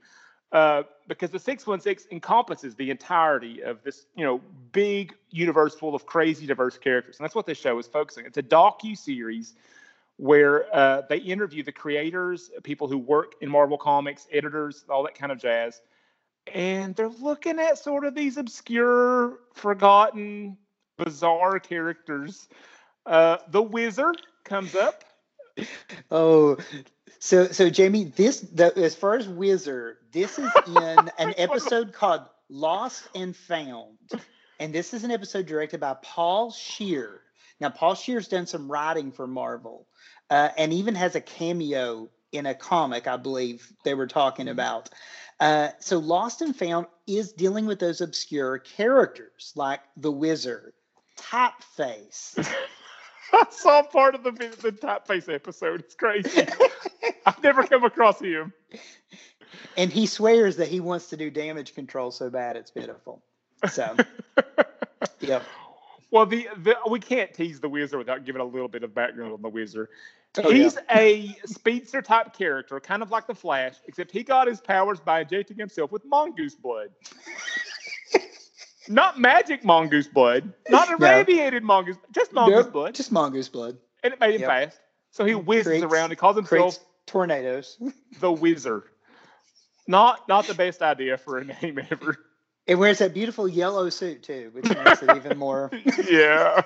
[0.51, 6.05] uh, because the 616 encompasses the entirety of this, you know, big universe full of
[6.05, 8.25] crazy diverse characters, and that's what this show is focusing.
[8.25, 9.55] It's a docu series
[10.17, 15.15] where uh, they interview the creators, people who work in Marvel Comics, editors, all that
[15.15, 15.81] kind of jazz,
[16.53, 20.57] and they're looking at sort of these obscure, forgotten,
[20.97, 22.47] bizarre characters.
[23.05, 25.03] Uh, the Wizard comes up.
[26.09, 26.57] Oh,
[27.19, 30.77] so so Jamie, this the, as far as Wizard, this is in
[31.19, 33.97] an episode called Lost and Found,
[34.59, 37.21] and this is an episode directed by Paul Scheer.
[37.59, 39.87] Now, Paul Scheer's done some writing for Marvel,
[40.29, 44.89] uh, and even has a cameo in a comic, I believe they were talking about.
[45.39, 50.73] Uh, so, Lost and Found is dealing with those obscure characters like the Wizard,
[51.17, 52.49] Typeface.
[53.33, 55.81] I saw part of the the typeface episode.
[55.81, 56.47] It's crazy.
[57.25, 58.53] I've never come across him.
[59.77, 63.21] And he swears that he wants to do damage control so bad it's pitiful.
[63.69, 63.95] So,
[65.19, 65.43] yep.
[66.09, 69.33] Well, the, the we can't tease the wizard without giving a little bit of background
[69.33, 69.87] on the wizard.
[70.37, 70.97] Oh, He's yeah.
[70.99, 75.21] a speedster type character, kind of like the Flash, except he got his powers by
[75.21, 76.89] injecting himself with mongoose blood.
[78.91, 81.07] Not magic mongoose blood, not No.
[81.07, 83.77] irradiated mongoose, just mongoose Nope, blood, Just mongoose blood.
[84.03, 84.49] and it made him Yep.
[84.49, 84.79] fast.
[85.11, 86.09] So he whizzes Creates- around.
[86.11, 87.77] He calls himself tornadoes.
[88.19, 88.83] the Wizard.
[89.87, 92.17] Not not the best idea for a name ever.
[92.67, 95.71] It wears that beautiful yellow suit too, which makes it even more.
[96.09, 96.61] yeah.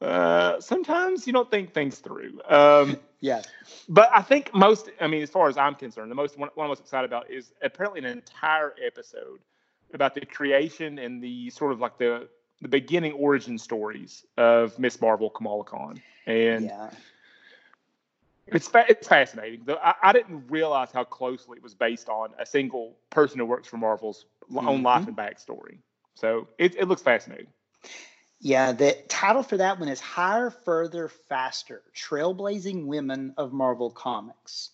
[0.00, 2.40] Uh, sometimes you don't think things through.
[2.48, 3.42] Um, Yeah.
[3.88, 6.64] but I think most, I mean, as far as I'm concerned, the most one, one
[6.64, 9.40] I'm most excited about is apparently an entire episode
[9.92, 12.28] about the creation and the sort of like the
[12.60, 16.90] the beginning origin stories of Miss Marvel Kamala Khan, and Yeah.
[18.46, 19.62] it's fa- it's fascinating.
[19.64, 23.46] The, I, I didn't realize how closely it was based on a single person who
[23.46, 25.78] works for Marvel's l- own life and backstory.
[26.14, 27.48] So it, it looks fascinating.
[28.40, 34.70] Yeah, the title for that one is Higher, Further, Faster Trailblazing Women of Marvel Comics.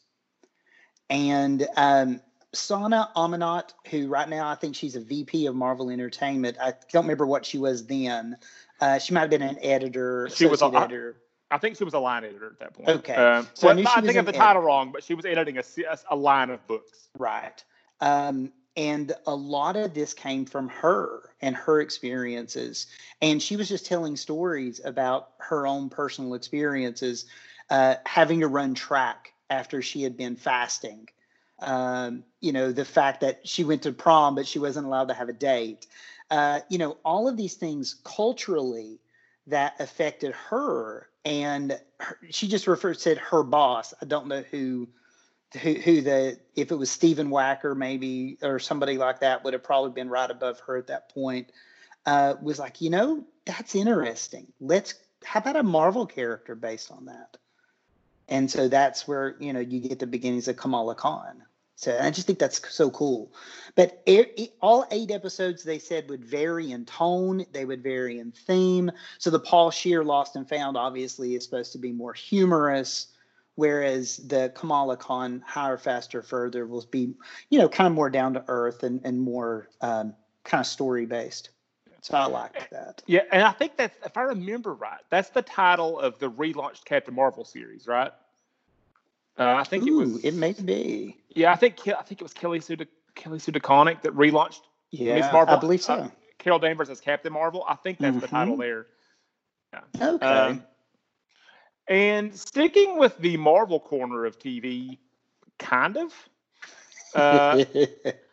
[1.11, 2.21] And um,
[2.55, 7.05] Sana Amanat, who right now I think she's a VP of Marvel Entertainment, I don't
[7.05, 8.37] remember what she was then.
[8.81, 11.17] Uh, she might have been an editor, She was a- editor.
[11.51, 12.89] I think she was a line editor at that point.
[12.89, 13.15] Okay.
[13.15, 14.67] Um, So I well, I, was think of the title editor.
[14.67, 17.09] wrong, but she was editing a, a, a line of books.
[17.17, 17.63] Right.
[18.01, 22.87] Um, and a lot of this came from her and her experiences.
[23.23, 27.27] And she was just telling stories about her own personal experiences,
[27.71, 31.09] uh, having to run track after she had been fasting.
[31.65, 35.15] Um, you know, the fact that she went to prom, but she wasn't allowed to
[35.15, 35.87] have a date.
[36.31, 39.01] Uh, you know, all of these things culturally
[39.47, 41.09] that affected her.
[41.25, 43.95] And her, she just referred said her boss.
[44.01, 44.89] I don't know who
[45.61, 49.63] who, who the if it was Stephen Wacker maybe or somebody like that would have
[49.63, 51.51] probably been right above her at that point.
[52.07, 54.53] Uh, was like, you know, that's interesting.
[54.61, 57.37] Let's how about a Marvel character based on that?
[58.29, 61.43] And so that's where you know you get the beginnings of Kamala Khan.
[61.77, 63.33] So I just think that's so cool.
[63.75, 64.07] But
[64.61, 68.91] all eight episodes they said would vary in tone, they would vary in theme.
[69.19, 73.09] So the Paul Scheer Lost and Found obviously is supposed to be more humorous
[73.57, 77.15] whereas the Kamala Khan Higher, Faster, Further will be,
[77.51, 81.07] you know, kind of more down to earth and, and more um, kind of story
[81.07, 81.51] based.
[82.01, 83.03] So I liked that.
[83.07, 86.85] Yeah, and I think that's if I remember right, that's the title of the relaunched
[86.85, 88.13] Captain Marvel series, right?
[89.39, 90.25] Uh, I think Ooh, it was.
[90.25, 91.17] it may be.
[91.31, 92.77] Yeah, I think I think it was Kelly Sue
[93.15, 95.57] Kelly Sue DeConnick that relaunched Yeah, Miss Marvel.
[95.57, 95.95] I believe so.
[95.95, 97.65] uh, Carol Danvers as Captain Marvel.
[97.69, 98.59] I think that's the title Mhm.
[98.61, 98.87] there.
[100.01, 100.27] okay.
[100.27, 100.65] Um,
[101.89, 104.99] and sticking with the Marvel corner of TV,
[105.59, 106.13] kind of.
[107.15, 107.65] Uh,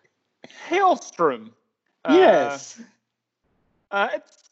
[0.69, 1.51] Hellstrom.
[2.05, 2.79] Uh, yes.
[3.91, 4.49] Uh, it's,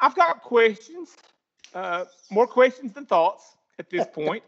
[0.00, 1.16] I've got questions,
[1.74, 4.42] uh, more questions than thoughts at this point.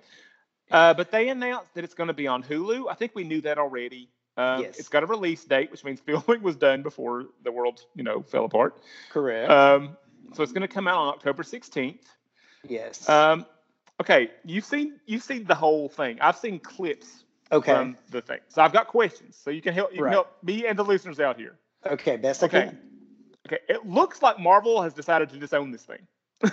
[0.71, 2.87] Uh, but they announced that it's going to be on Hulu.
[2.91, 4.09] I think we knew that already.
[4.37, 4.79] Um, Yes.
[4.79, 8.23] It's got a release date, which means filming was done before the world, you know,
[8.23, 8.77] fell apart.
[9.11, 9.51] Correct.
[9.51, 9.97] Um,
[10.35, 12.01] so it's going to come out on October 16th.
[12.69, 13.09] yes.
[13.09, 13.47] Um,
[14.01, 16.19] okay, you've seen you've seen the whole thing.
[16.21, 17.73] I've seen clips okay.
[17.73, 19.39] from the thing, so I've got questions.
[19.43, 20.11] So you can help you Right.
[20.11, 21.57] can help me and the listeners out here.
[21.87, 22.17] okay.
[22.17, 22.59] Best okay.
[22.59, 22.81] I can.
[23.47, 26.07] Okay, it looks like Marvel has decided to disown this thing.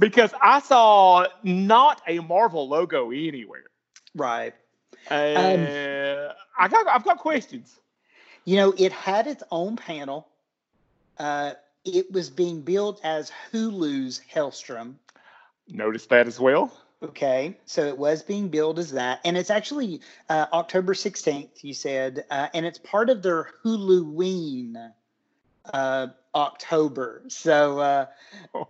[0.00, 3.64] because I saw not a Marvel logo anywhere.
[4.16, 4.54] Right.
[5.08, 7.78] Uh, I got I've got questions.
[8.44, 10.26] You know, it had its own panel.
[11.18, 11.52] Uh,
[11.84, 14.94] it was being billed as Hulu's Hellstrom.
[15.68, 16.72] Noticed that as well.
[17.02, 21.64] Okay, so it was being billed as that, and it's actually uh, October sixteenth.
[21.64, 24.92] You said, uh, and it's part of their Huluween
[25.72, 27.22] uh, October.
[27.28, 28.06] So uh,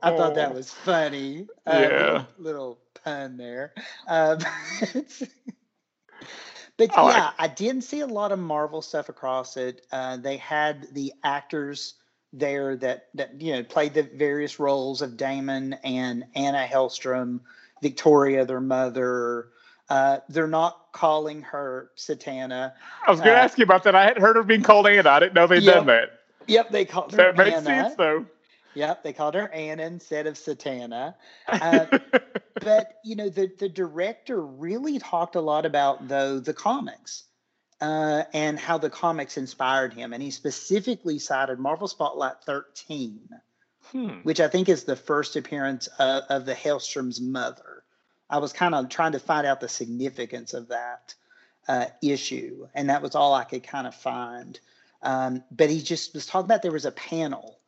[0.02, 1.48] I thought that was funny.
[1.66, 1.98] Uh, Yeah.
[1.98, 3.72] little, little pun there.
[4.06, 4.36] Uh,
[6.76, 9.86] but I like yeah, I didn't see a lot of Marvel stuff across it.
[9.92, 11.94] Uh, they had the actors
[12.32, 17.40] there that that you know played the various roles of Damon and Anna Hellstrom,
[17.82, 19.48] Victoria, their mother.
[19.88, 22.72] Uh, they're not calling her Satana.
[23.06, 23.94] I was going to uh, ask you about that.
[23.96, 25.10] I hadn't heard her being called Anna.
[25.10, 25.74] I didn't know they'd Yep.
[25.74, 26.19] done that.
[26.50, 27.64] Yep, they called her That makes Anna.
[27.64, 28.26] sense though.
[28.74, 31.14] Yep, they called her Anna instead of Satana.
[31.48, 31.98] Uh,
[32.60, 37.24] but you know, the the director really talked a lot about though the comics
[37.80, 43.28] uh, and how the comics inspired him, and he specifically cited Marvel Spotlight 13
[43.92, 44.20] Hmm.
[44.22, 47.82] which I think is the first appearance of, of the Hellstrom's mother.
[48.28, 51.14] I was kind of trying to find out the significance of that
[51.66, 54.60] uh, issue, and that was all I could kind of find.
[55.02, 57.58] Um, but he just was talking about there was a panel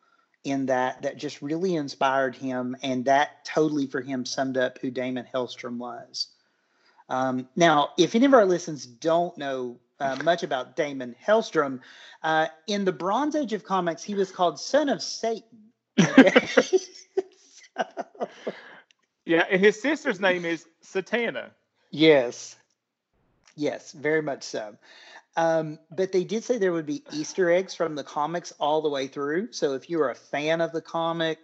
[0.45, 4.91] in that that just really inspired him, and that totally for him summed up who
[4.91, 6.29] Daimon Hellstrom was.
[7.09, 11.81] Um, now, if any of our listeners don't know uh, much about Daimon Hellstrom,
[12.23, 15.59] uh, in the Bronze Age of comics, he was called Son of Satan.
[16.01, 16.47] Okay?
[17.77, 18.29] So-
[19.25, 21.51] Yeah, and his sister's name is Satana.
[21.91, 22.57] yes,
[23.57, 24.77] yes, very much so.
[25.37, 28.91] Um, but they did say there would be Easter eggs from the comics all the
[28.91, 29.53] way through.
[29.53, 31.39] So if you are a fan of the comic,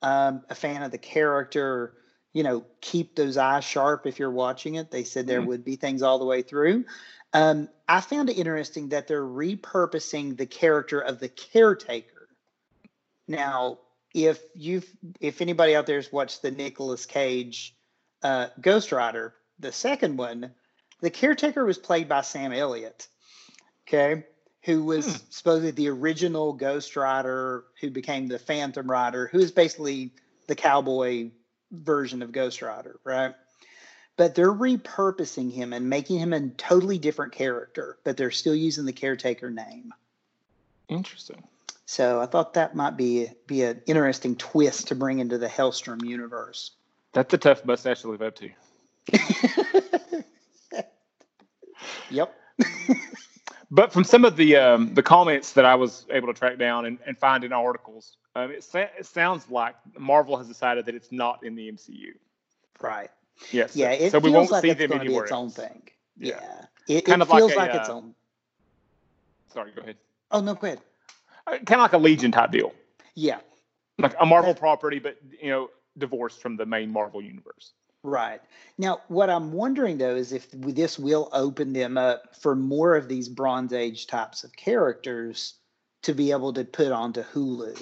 [0.00, 1.94] um, a fan of the character,
[2.32, 4.90] you know, keep those eyes sharp if you're watching it.
[4.90, 5.46] They said there Mhm.
[5.46, 6.84] would be things all the way through.
[7.32, 12.28] Um, I found it interesting that they're repurposing the character of the caretaker.
[13.26, 13.78] Now,
[14.14, 14.88] if you've
[15.20, 17.74] if anybody out there has watched the Nicolas Cage
[18.22, 20.54] uh, Ghost Rider, the second one,
[21.00, 23.08] the caretaker was played by Sam Elliott.
[23.92, 24.24] Okay.
[24.64, 25.22] Who was Hmm.
[25.28, 30.14] supposedly the original Ghost Rider who became the Phantom Rider, who is basically
[30.46, 31.30] the cowboy
[31.70, 33.34] version of Ghost Rider, right?
[34.16, 38.84] But they're repurposing him and making him a totally different character, but they're still using
[38.84, 39.92] the caretaker name.
[40.88, 41.42] Interesting.
[41.84, 46.04] So I thought that might be be an interesting twist to bring into the Hellstrom
[46.04, 46.70] universe.
[47.12, 48.50] That's a tough mustache to live up to.
[52.10, 52.34] yep.
[53.74, 56.84] But from some of the um, the comments that I was able to track down
[56.84, 60.94] and, and find in articles, um, it, sa- it sounds like Marvel has decided that
[60.94, 62.12] it's not in the MCU.
[62.82, 63.08] Right.
[63.50, 63.74] Yes.
[63.74, 63.92] Yeah.
[63.92, 65.56] It so we won't like see it's them going to be anywhere its own else.
[65.56, 65.82] thing.
[66.18, 66.38] Yeah.
[66.88, 66.96] Yeah.
[66.98, 68.14] It, Kind it of like feels a, like its uh, own.
[69.54, 69.96] Sorry, go ahead.
[70.30, 70.80] Oh no, go ahead.
[71.46, 72.74] Uh, kind of like a Legion type deal,
[73.14, 73.38] Yeah.
[73.98, 77.72] like a Marvel property, but you know, divorced from the main Marvel universe.
[78.04, 78.40] Right.
[78.78, 83.08] Now, what I'm wondering though is if this will open them up for more of
[83.08, 85.54] these Bronze Age types of characters
[86.02, 87.80] to be able to put onto Hulu.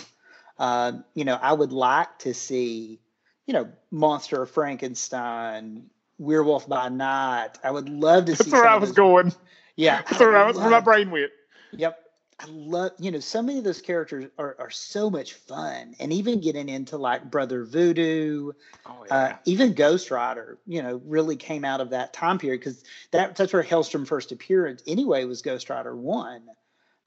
[0.58, 3.00] Uh, you know, I would like to see,
[3.46, 5.86] you know, Monster of Frankenstein,
[6.18, 7.52] Werewolf by Night.
[7.64, 8.44] I would love to see.
[8.44, 9.32] That's where I was those- going.
[9.76, 10.02] Yeah.
[10.02, 11.30] That's where, I I was, where my brain went.
[11.72, 11.99] Yep.
[12.42, 15.94] I love, you know, so many of those characters are, are so much fun.
[16.00, 18.52] And even getting into like Brother Voodoo,
[18.86, 22.82] Oh uh, even Ghost Rider, you know, really came out of that time period because
[23.10, 26.42] that, that's where Hellstrom first appeared anyway, was Ghost Rider 1,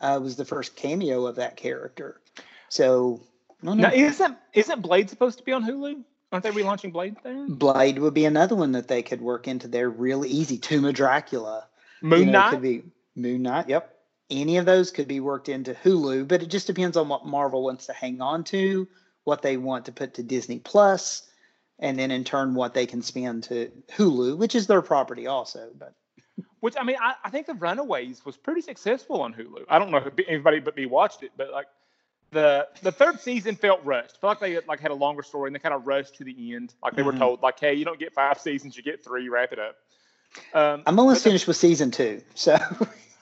[0.01, 2.21] uh, was the first cameo of that character.
[2.69, 3.23] So,
[3.63, 6.03] I don't now isn't isn't Blade supposed to be on Hulu?
[6.31, 7.47] Aren't they relaunching Blade there?
[7.47, 10.57] Blade would be another one that they could work into there really easy.
[10.57, 11.67] Tomb of Dracula.
[12.01, 12.49] Moon you know, Knight.
[12.51, 12.83] could be
[13.15, 13.69] Moon Knight.
[13.69, 13.95] Yep.
[14.29, 17.63] Any of those could be worked into Hulu, but it just depends on what Marvel
[17.63, 18.87] wants to hang on to,
[19.25, 21.23] what they want to put to Disney Plus,
[21.79, 25.69] and then in turn what they can spend to Hulu, which is their property also.
[25.77, 25.93] But
[26.61, 29.65] Which I mean, I, I think the Runaways was pretty successful on Hulu.
[29.69, 31.67] I don't know if anybody but me watched it, but like
[32.31, 34.19] the the third season felt rushed.
[34.21, 36.55] felt like they like had a longer story and they kind of rushed to the
[36.55, 36.73] end.
[36.81, 37.19] Like they were Mhm.
[37.19, 39.29] told, like, hey, you don't get five seasons, you get three.
[39.29, 39.75] Wrap it up.
[40.53, 42.21] Um, I'm almost but the- finished with season two.
[42.33, 42.57] So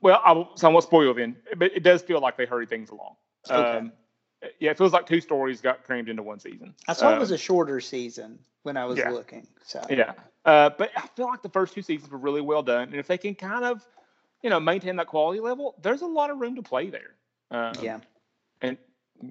[0.00, 2.68] well, I will, so I won't spoil then, but it does feel like they hurried
[2.68, 3.16] things along.
[3.50, 3.78] Okay.
[3.78, 3.92] Um,
[4.60, 6.74] yeah, it feels like two stories got crammed into one season.
[6.86, 9.10] I saw it Um, was a shorter season when I was yeah.
[9.10, 9.46] looking.
[9.64, 10.12] So Yeah.
[10.44, 12.88] Uh, but I feel like the first two seasons were really well done.
[12.88, 13.84] And if they can kind of,
[14.42, 17.16] you know, maintain that quality level, there's a lot of room to play there.
[17.50, 17.98] Um, yeah.
[18.62, 18.78] And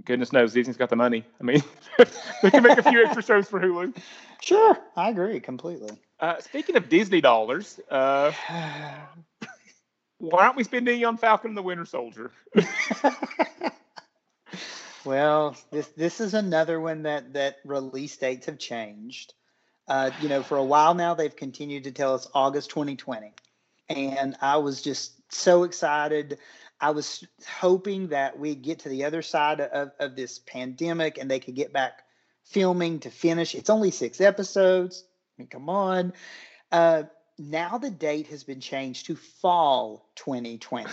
[0.04, 1.24] goodness knows Disney's got the money.
[1.40, 1.64] I mean,
[2.44, 3.96] they can make a few extra shows for Hulu.
[4.42, 4.78] Sure.
[4.96, 5.98] I agree completely.
[6.20, 8.32] Uh, speaking of Disney dollars, uh,
[10.20, 12.32] why aren't we spending on Falcon and the Winter Soldier?
[15.08, 19.36] Well, this this is another one that that release dates have changed.
[19.88, 23.32] Uh, you know, for a while now, they've continued to tell us August 2020,
[23.88, 26.40] and I was just so excited.
[26.82, 31.32] I was hoping that we'd get to the other side of, of this pandemic and
[31.32, 32.04] they could get back
[32.44, 33.56] filming to finish.
[33.56, 35.06] It's only six episodes.
[35.08, 36.12] I mean, come on.
[36.70, 37.04] Uh,
[37.38, 40.90] now the date has been changed to fall 2020.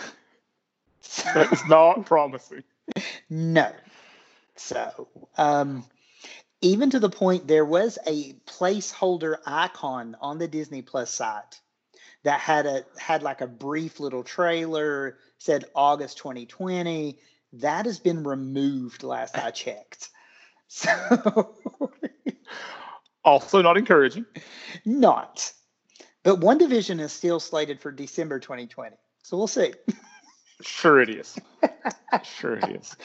[1.35, 2.65] That is not promising.
[3.31, 3.73] No.
[4.57, 5.85] So, um,
[6.61, 11.61] even to the point there was a placeholder icon on the Disney Plus site
[12.23, 17.19] that had a had like a brief little trailer said August 2020.
[17.55, 20.11] That has been removed last I checked.
[20.67, 21.55] So,
[23.23, 24.25] Also not encouraging.
[24.85, 25.53] not.
[26.25, 28.97] But WandaVision is still slated for December 2020.
[29.23, 29.73] So we'll see.
[30.63, 31.39] Sure it is.
[32.25, 32.97] sure it is.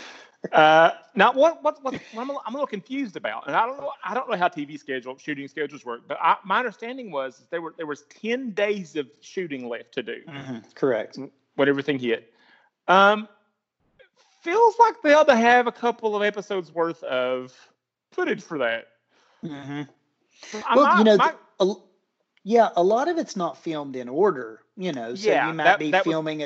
[0.53, 3.65] Uh, now, what, what, what, what I'm, a, I'm a little confused about, and I
[3.65, 7.11] don't know, I don't know how TV schedule shooting schedules work, but I, my understanding
[7.11, 11.19] was there were there was ten days of shooting left to do Mhm, Correct.
[11.55, 12.33] when everything hit.
[12.87, 13.27] Um,
[14.41, 17.53] feels like they ought to have a couple of episodes worth of
[18.13, 18.85] footage for that.
[19.41, 19.81] hmm
[20.73, 21.73] Well, you know, might- a,
[22.49, 25.13] yeah, a lot of it's not filmed in order, you know.
[25.13, 26.41] So Yeah, you might that- be that was- filming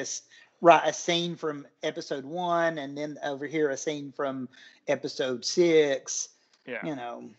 [0.60, 4.50] right a scene from episode one, and then over here a scene from
[4.90, 6.28] episode six.
[6.66, 6.86] yeah.
[6.86, 7.30] You know,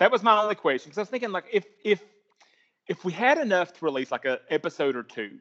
[0.00, 2.02] That was my only question because I was thinking like if if
[2.88, 5.38] if we had enough to release like a episode or two,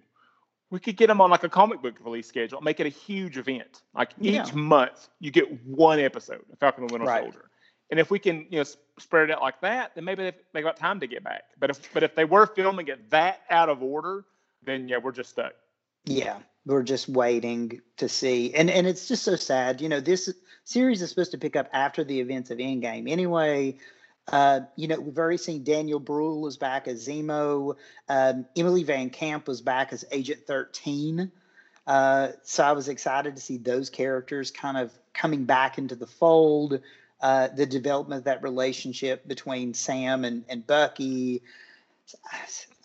[0.70, 3.38] we could get them on like a comic book release schedule, make it a huge
[3.40, 3.82] event.
[3.96, 4.52] Like each Yeah.
[4.54, 7.24] month, you get one episode of Falcon and the Winter Right.
[7.24, 7.50] Soldier.
[7.90, 8.66] And if we can, you know,
[9.00, 11.44] spread it out like that, then maybe they've, they got time to get back.
[11.60, 14.26] But if but if they were filming it that out of order,
[14.64, 15.54] then yeah, we're just stuck.
[16.06, 19.82] yeah, we're just waiting to see, and and it's just so sad.
[19.82, 20.30] You know, this
[20.66, 23.78] series is supposed to pick up after the events of Endgame anyway.
[24.30, 27.76] Uh, you know, we've already seen Daniel Bruhl was back as Zemo.
[28.10, 31.32] Um, Emily VanCamp was back as Agent 13.
[31.86, 36.08] Uh, so I was excited to see those characters kind of coming back into the
[36.08, 36.82] fold.
[37.20, 41.42] Uh, the development of that relationship between Sam and, and Bucky.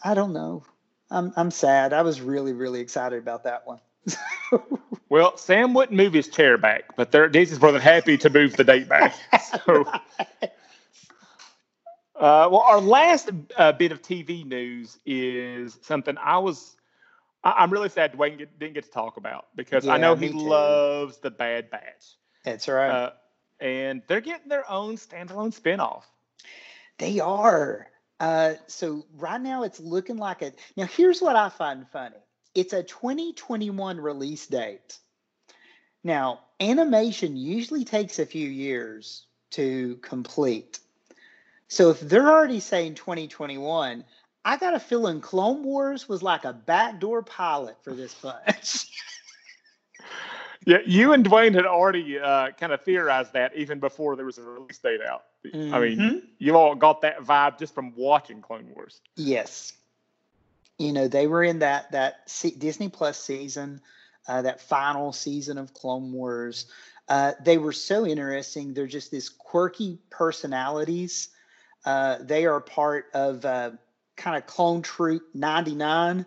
[0.03, 0.65] I don't know.
[1.11, 1.93] I'm I'm sad.
[1.93, 3.81] I was really really excited about that one.
[5.09, 8.57] Well, Sam wouldn't move his chair back, but they're Disney's more than happy to move
[8.57, 9.15] the date back.
[9.67, 9.85] So,
[12.17, 16.77] uh, well, our last uh, bit of TV news is something I was.
[17.45, 20.31] I- I'm really sad Dwayne get, didn't get to talk about because I know he
[20.31, 20.39] too.
[20.39, 22.91] loves the Bad Batch, That's right.
[22.91, 23.11] uh,
[23.63, 26.03] and they're getting their own standalone spinoff.
[26.99, 27.87] They are.
[28.19, 30.53] Uh, so right now it's looking like a.
[30.77, 32.17] Now here's what I find funny.
[32.55, 34.99] It's a 2021 release date.
[36.05, 40.81] Now animation usually takes a few years to complete.
[41.69, 44.05] So if they're already saying 2021,
[44.45, 48.87] I got a feeling Clone Wars was like a backdoor pilot for this bunch.
[50.65, 54.39] Yeah, you and Dwayne had already uh, kind of theorized that even before there was
[54.39, 55.25] a release date out.
[55.45, 56.23] I mean, Mhm.
[56.39, 59.01] you all got that vibe just from watching Clone Wars.
[59.17, 59.73] Yes.
[60.79, 62.27] You know, they were in that that
[62.59, 63.81] Disney Plus season,
[64.29, 66.67] uh, that final season of Clone Wars.
[67.09, 68.73] Uh, they were so interesting.
[68.73, 71.29] They're just these quirky personalities.
[71.85, 73.73] Uh, they are part of uh,
[74.17, 76.25] kind of Clone Troop 99.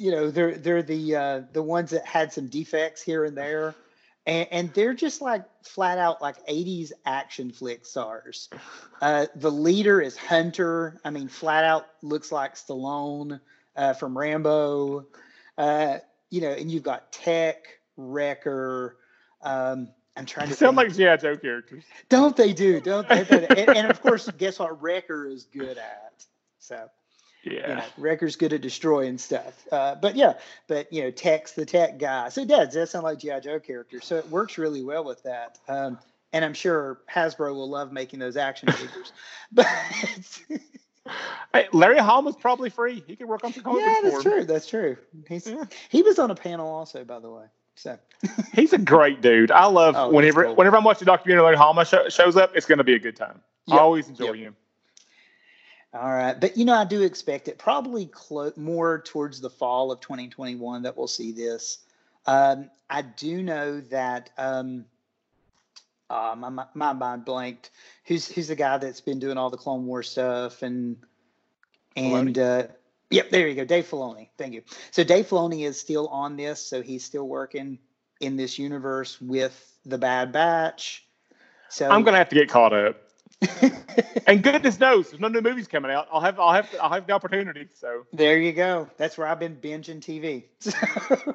[0.00, 3.74] You know, they're they're the uh, the ones that had some defects here and there.
[4.26, 8.48] And, and they're just like flat out like 80s action flick stars.
[9.00, 11.00] Uh, the leader is Hunter.
[11.04, 13.40] I mean, flat out looks like Stallone
[13.76, 15.06] uh, from Rambo.
[15.56, 15.98] Uh,
[16.30, 17.64] you know, and you've got Tech,
[17.96, 18.96] Wrecker.
[19.42, 20.88] Um, I'm trying to Sound think.
[20.88, 21.84] like GI Joe characters.
[22.08, 22.80] Don't they do?
[22.80, 23.20] Don't they?
[23.30, 24.80] and, and of course, guess what?
[24.82, 26.24] Wrecker is good at.
[26.58, 26.88] So
[27.42, 27.68] Yeah.
[27.68, 29.64] you know, Wrecker's good at destroying stuff.
[29.72, 30.34] Uh, but yeah,
[30.66, 32.28] but you know, Tech's the tech guy.
[32.28, 32.74] So it does.
[32.74, 34.04] That sound like GI Joe characters.
[34.04, 35.58] So it works really well with that.
[35.68, 35.98] Um,
[36.32, 39.12] and I'm sure Hasbro will love making those action figures.
[39.52, 39.66] But
[41.52, 43.02] Hey, Larry Hama's probably free.
[43.06, 44.36] He could work on some comic yeah, that's for him.
[44.36, 44.44] true.
[44.44, 44.96] That's true.
[45.28, 45.64] He's Yeah.
[45.88, 47.46] he was on a panel also, by the way.
[47.74, 47.98] So
[48.52, 49.50] He's a great dude.
[49.50, 50.54] I love Oh, whenever cool.
[50.56, 53.16] whenever I'm watching a documentary Larry sho- shows up, it's going to be a good
[53.16, 53.40] time.
[53.70, 54.36] I always enjoy yep.
[54.36, 54.56] him.
[55.92, 59.90] All right, but you know, I do expect it probably clo- more towards the fall
[59.90, 61.78] of 2021 that we'll see this.
[62.26, 64.84] Um, I do know that um,
[66.08, 67.70] uh, my, my my mind blanked.
[68.04, 70.96] Who's who's the guy that's been doing all the Clone War stuff and
[71.96, 72.64] and uh,
[73.10, 74.28] yep, there you go, Dave Filoni.
[74.38, 74.62] Thank you.
[74.90, 77.78] So Dave Filoni is still on this, so he's still working
[78.20, 81.06] in this universe with the Bad Batch.
[81.68, 83.09] So I'm going to have to get caught up.
[84.26, 86.06] And goodness knows, there's no new movies coming out.
[86.12, 87.66] I'll have I'll have I'll have the opportunity.
[87.74, 88.88] So, there you go.
[88.96, 90.44] That's where I've been binging TV.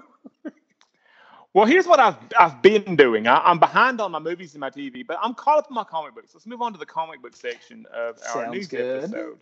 [1.53, 3.27] well, here's what I've I've been doing.
[3.27, 5.83] I, I'm behind on my movies and my TV, but I'm caught up on my
[5.83, 6.31] comic books.
[6.33, 9.03] Let's move on to the comic book section of our Sounds news good.
[9.03, 9.39] episode.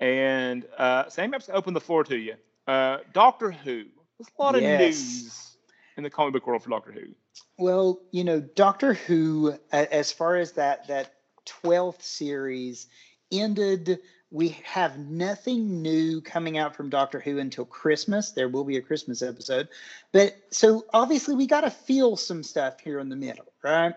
[0.00, 2.34] And uh, Sam, I'm open the floor to you.
[2.66, 3.84] Uh, Doctor Who.
[4.18, 4.80] There's a lot of Yes.
[4.80, 5.56] news
[5.96, 7.08] in the comic book world for Doctor Who.
[7.58, 11.14] Well, you know, Doctor Who, as far as that that
[11.44, 12.86] twelfth series
[13.32, 13.98] ended,
[14.30, 18.32] we have nothing new coming out from Doctor Who until Christmas.
[18.32, 19.68] There will be a Christmas episode,
[20.12, 23.94] but so obviously we got to feel some stuff here in the middle, right?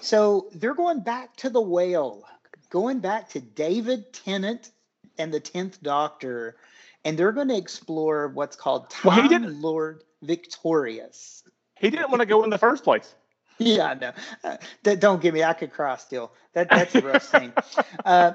[0.00, 2.24] So they're going back to the whale,
[2.70, 4.70] going back to David Tennant
[5.18, 6.56] and the Tenth Doctor,
[7.04, 11.44] and they're going to explore what's called Well, Time didn't- Lord Victorious.
[11.76, 13.14] He didn't want to go in the first place.
[13.60, 14.12] Yeah, know.
[14.42, 14.56] Uh,
[14.96, 15.44] don't give me.
[15.44, 16.32] I could cry still.
[16.54, 17.52] That that's a rough scene.
[18.04, 18.32] Uh,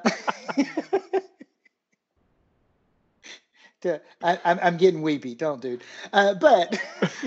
[4.23, 5.35] I, I'm I'm getting weepy.
[5.35, 5.83] Don't, dude.
[6.13, 6.79] Uh, but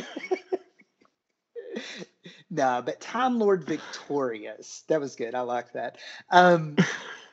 [2.50, 4.84] no, but Time Lord Victorious.
[4.88, 5.34] That was good.
[5.34, 5.98] I like that.
[6.30, 6.76] Um,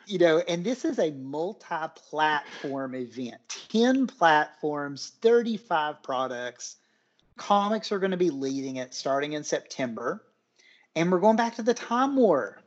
[0.07, 3.41] you know, and this is a multi-platform event.
[3.71, 6.77] Ten platforms, thirty-five products.
[7.37, 10.23] Comics are going to be leading it starting in September.
[10.95, 12.61] And we're going back to the Time War.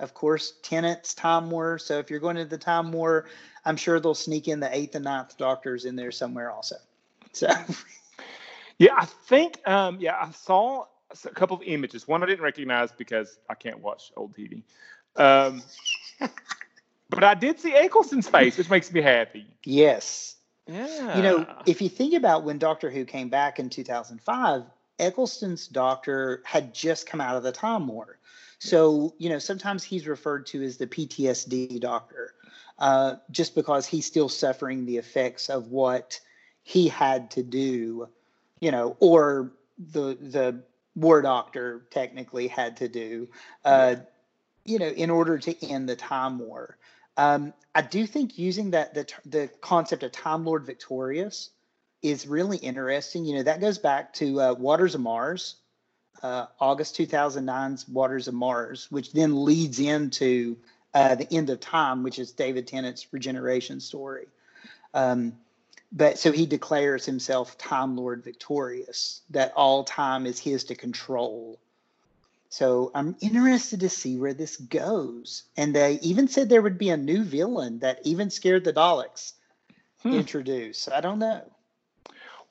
[0.00, 1.78] Of course, Tennant's Time War.
[1.78, 3.26] So if you're going to the Time War,
[3.64, 6.76] I'm sure they'll sneak in the eighth and ninth Doctors in there somewhere also.
[7.32, 7.48] So.
[8.78, 9.66] yeah, I think.
[9.68, 10.86] Um, yeah, I saw
[11.24, 12.08] a couple of images.
[12.08, 14.62] One I didn't recognize because I can't watch old TV.
[15.16, 15.62] Um,
[17.10, 19.46] but I did see Eccleston's face, which makes me happy.
[19.64, 20.36] Yes.
[20.66, 21.16] Yeah.
[21.16, 24.64] You know, if you think about when Doctor Who came back in 2005,
[25.00, 28.18] Eccleston's Doctor had just come out of the Time War.
[28.58, 32.34] So, you know, sometimes he's referred to as the PTSD Doctor,
[32.78, 36.20] uh, just because he's still suffering the effects of what
[36.62, 38.08] he had to do,
[38.60, 40.62] you know, or the the
[40.94, 43.28] War Doctor technically had to do,
[43.64, 43.96] uh,
[44.66, 46.76] you know, in order to end the Time War.
[47.16, 51.50] Um, I do think using that the the concept of Time Lord Victorious
[52.02, 53.24] is really interesting.
[53.24, 55.56] You know, that goes back to uh, Waters of Mars,
[56.22, 60.56] uh, August 2009's Waters of Mars, which then leads into
[60.94, 64.26] uh, the end of time, which is David Tennant's regeneration story.
[64.94, 65.34] Um,
[65.92, 71.58] but so he declares himself Time Lord Victorious, that all time is his to control.
[72.48, 75.44] So I'm interested to see where this goes.
[75.56, 79.32] And they even said there would be a new villain that even scared the Daleks
[80.02, 80.14] hmm.
[80.14, 80.90] introduced.
[80.90, 81.42] I don't know.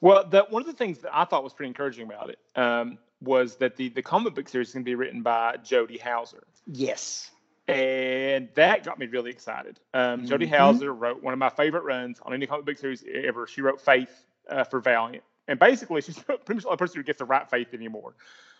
[0.01, 2.97] Well, the, one of the things that I thought was pretty encouraging about it um,
[3.21, 6.43] was that the, the comic book series is going to be written by Jody Houser.
[6.65, 7.31] Yes.
[7.67, 9.79] And that got me really excited.
[9.93, 10.27] Um, mm-hmm.
[10.27, 13.45] Jody Houser wrote one of my favorite runs on any comic book series ever.
[13.45, 15.23] She wrote Faith uh, for Valiant.
[15.47, 18.15] And basically, she's pretty much the only person who gets to write Faith anymore.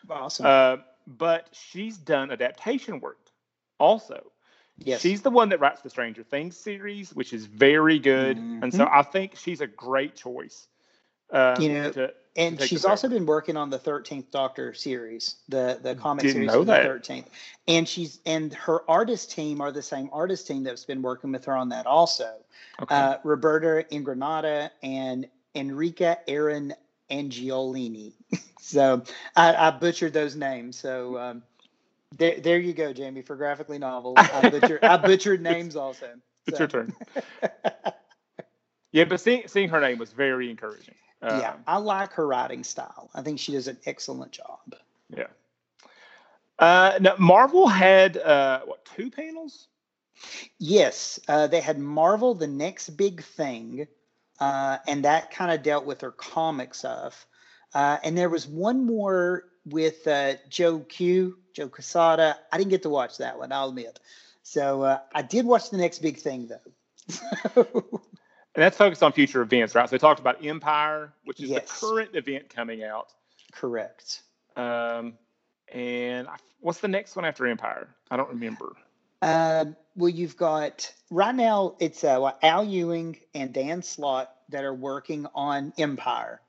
[0.09, 0.45] Awesome.
[0.45, 0.77] Uh,
[1.07, 3.29] but she's done adaptation work
[3.79, 4.31] also.
[4.77, 5.01] Yes.
[5.01, 8.37] She's the one that writes the Stranger Things series, which is very good.
[8.37, 8.63] Mm-hmm.
[8.63, 10.67] And so I think she's a great choice.
[11.31, 15.79] Um, you know, to, and she's also been working on the Thirteenth Doctor series, the
[15.81, 17.29] the comic Didn't series of the Thirteenth.
[17.67, 21.45] And she's and her artist team are the same artist team that's been working with
[21.45, 22.33] her on that also.
[22.81, 22.95] Okay.
[22.95, 26.71] Uh, Roberta Ingranata and Enrica Eren
[27.11, 28.13] Angiolini.
[28.59, 29.03] so
[29.35, 30.77] I, I, butchered those names.
[30.77, 31.43] So um,
[32.17, 34.15] there, there you go, Jamie, for graphically novels.
[34.19, 36.07] I butchered, I butchered names also.
[36.07, 36.21] So.
[36.47, 36.93] It's your turn.
[38.91, 40.95] yeah, but seeing seeing her name was very encouraging.
[41.21, 43.09] Um, yeah, I like her writing style.
[43.13, 44.75] I think she does an excellent job.
[45.09, 45.27] Yeah.
[46.57, 49.67] Uh, now Marvel had uh, what two panels?
[50.57, 53.87] Yes, uh, they had Marvel: The Next Big Thing,
[54.39, 57.25] uh, and that kind of dealt with her comic stuff.
[57.73, 62.37] Uh, and there was one more with uh, Joe Q, Joe Quesada.
[62.51, 63.99] I didn't get to watch that one, I'll admit.
[64.43, 68.01] So uh, I did watch the next big thing though.
[68.55, 69.87] and that's focused on future events, right?
[69.87, 71.79] So they talked about Empire, which is yes.
[71.79, 73.13] the current event coming out.
[73.51, 74.21] Correct.
[74.55, 75.13] Um,
[75.71, 77.87] and I, what's the next one after Empire?
[78.09, 78.75] I don't remember.
[79.21, 84.73] Um, well, you've got right now it's uh, Al Ewing and Dan Slott that are
[84.73, 86.41] working on Empire,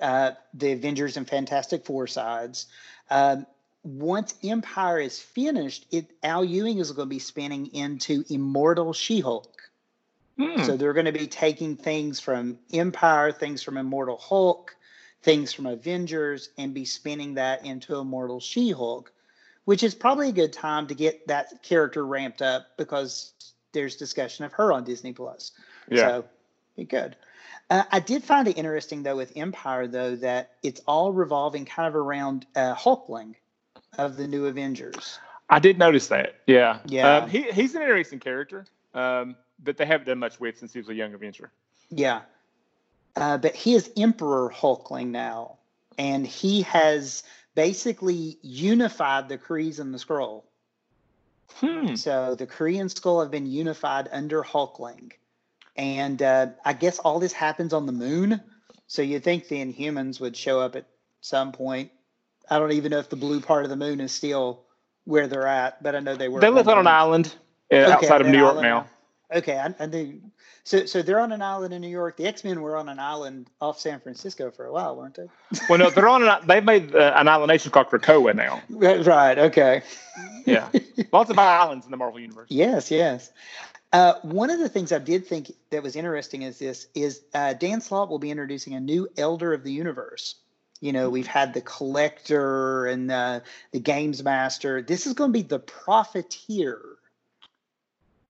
[0.00, 2.66] uh, the Avengers and Fantastic Four sides.
[3.08, 3.46] Um,
[3.82, 9.56] once Empire is finished, it Al Ewing is going to be spinning into Immortal She-Hulk.
[10.38, 10.62] Hmm.
[10.62, 14.76] So they're going to be taking things from Empire, things from Immortal Hulk,
[15.22, 19.12] things from Avengers, and be spinning that into Immortal She-Hulk
[19.66, 23.34] which is probably a good time to get that character ramped up because
[23.72, 25.52] there's discussion of her on Disney Plus.
[25.90, 26.08] Yeah.
[26.08, 26.24] So
[26.76, 27.16] be good.
[27.68, 31.88] Uh, I did find it interesting though with Empire though that it's all revolving kind
[31.88, 33.34] of around uh, Hulkling
[33.98, 35.18] of the New Avengers.
[35.50, 36.36] I did notice that.
[36.46, 36.78] Yeah.
[36.86, 37.16] Yeah.
[37.16, 39.34] Um, he, he's an interesting character um,
[39.64, 41.50] that they haven't done much with since he was a young Avenger.
[41.90, 42.22] Yeah.
[43.14, 45.56] Uh, but he is Emperor Hulkling now,
[45.96, 47.22] and he has
[47.54, 50.42] basically unified the Krees and the Skrull.
[51.54, 51.94] Hmm.
[51.94, 55.12] So the Kree and Skrull have been unified under Hulkling.
[55.76, 58.40] And uh, I guess all this happens on the moon.
[58.86, 60.86] So you'd think the Inhumans would show up at
[61.20, 61.90] some point.
[62.48, 64.64] I don't even know if the blue part of the moon is still
[65.04, 66.40] where they're at, but I know they were.
[66.40, 67.34] They live on an island
[67.72, 68.86] uh, okay, outside of New York now.
[69.34, 70.20] Okay, I, I do.
[70.62, 72.16] So, so they're on an island in New York.
[72.16, 75.26] The X Men were on an island off San Francisco for a while, weren't they?
[75.68, 76.22] Well, no, they're on.
[76.26, 78.62] An, they've made uh, an island nation called Krakoa now.
[78.70, 79.38] right.
[79.38, 79.82] Okay.
[80.44, 80.70] Yeah,
[81.12, 82.46] lots of islands in the Marvel universe.
[82.50, 82.90] Yes.
[82.90, 83.32] Yes.
[83.92, 87.54] Uh, one of the things I did think that was interesting is this is uh,
[87.54, 90.36] Dan Slott will be introducing a new Elder of the Universe.
[90.80, 93.42] You know, we've had the Collector and the
[93.82, 94.82] Games Master.
[94.82, 96.95] This is going to be the Profiteer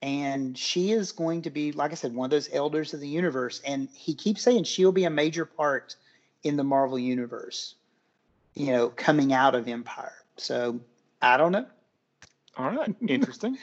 [0.07, 3.07] and she is going to be like i said one of those elders of the
[3.07, 5.97] universe and he keeps saying she'll be a major part
[6.43, 7.75] in the marvel universe
[8.53, 10.13] you know coming out of empire.
[10.37, 10.79] So
[11.21, 11.65] i don't know.
[12.57, 12.95] All right.
[13.07, 13.57] Interesting.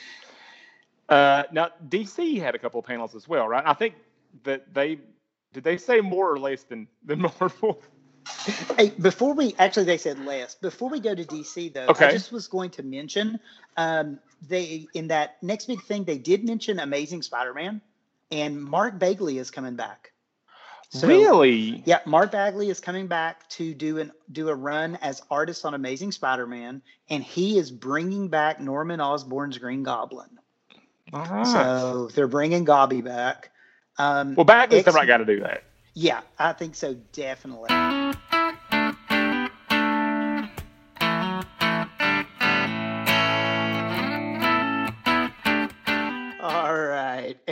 [1.08, 3.64] Uh, now dc had a couple of panels as well right?
[3.66, 3.94] I think
[4.42, 4.98] that they
[5.54, 7.80] did they say more or less than than marvel?
[8.78, 10.54] Hey, before we actually, they said less.
[10.54, 12.06] Before we go to DC, though, okay.
[12.06, 13.38] I just was going to mention
[13.76, 14.18] um,
[14.48, 17.80] they in that next big thing they did mention Amazing Spider-Man,
[18.30, 20.12] and Mark Bagley is coming back.
[20.90, 21.82] So, really?
[21.86, 25.74] Yeah, Mark Bagley is coming back to do an do a run as artist on
[25.74, 30.38] Amazing Spider-Man, and he is bringing back Norman Osborn's Green Goblin.
[31.12, 31.46] Right.
[31.46, 33.50] So they're bringing Gobby back.
[33.98, 35.64] Um, well, Bagley's X- the right guy to do that.
[35.94, 37.70] Yeah, I think so, definitely.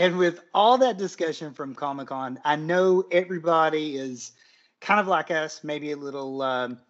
[0.02, 4.32] And with all that discussion from Comic Con, I know everybody is
[4.80, 6.80] kind of like us, maybe a little um,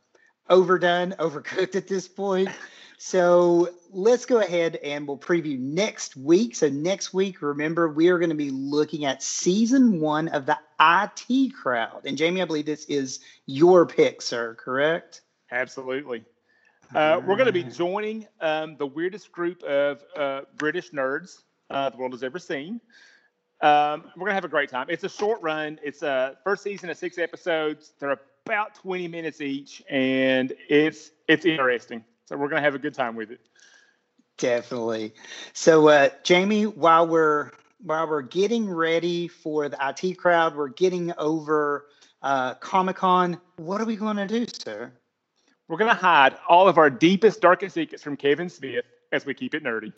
[0.48, 2.48] overdone, overcooked at this point.
[2.96, 6.56] So let's go ahead and we'll preview next week.
[6.56, 10.56] So next week, remember, we are going to be looking at season one of the
[10.80, 12.06] IT crowd.
[12.06, 15.20] And Jamie, I believe this is your pick, sir, correct?
[15.50, 16.24] Absolutely.
[16.94, 21.42] Uh, we're going to be joining um, the weirdest group of uh, British nerds
[21.72, 22.80] uh, the world has ever seen.
[23.60, 24.86] Um, we're gonna have a great time.
[24.88, 25.78] It's a short run.
[25.82, 27.92] It's a first season of six episodes.
[27.98, 32.04] They're about 20 minutes each, and it's it's interesting.
[32.26, 33.40] So we're gonna have a good time with it.
[34.38, 35.14] Definitely.
[35.52, 37.52] So, uh, Jamie, while we're
[37.82, 41.86] while we're getting ready for the IT crowd, we're getting over
[42.22, 43.40] uh, Comic Con.
[43.56, 44.92] What are we going to do, sir?
[45.68, 49.34] We're going to hide all of our deepest, darkest secrets from Kevin Smith as we
[49.34, 49.92] keep it nerdy.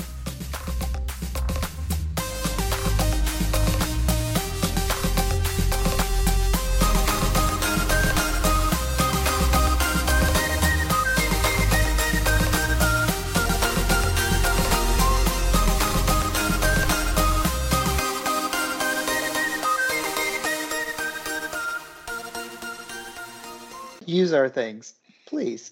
[24.35, 24.95] Our things,
[25.27, 25.63] please.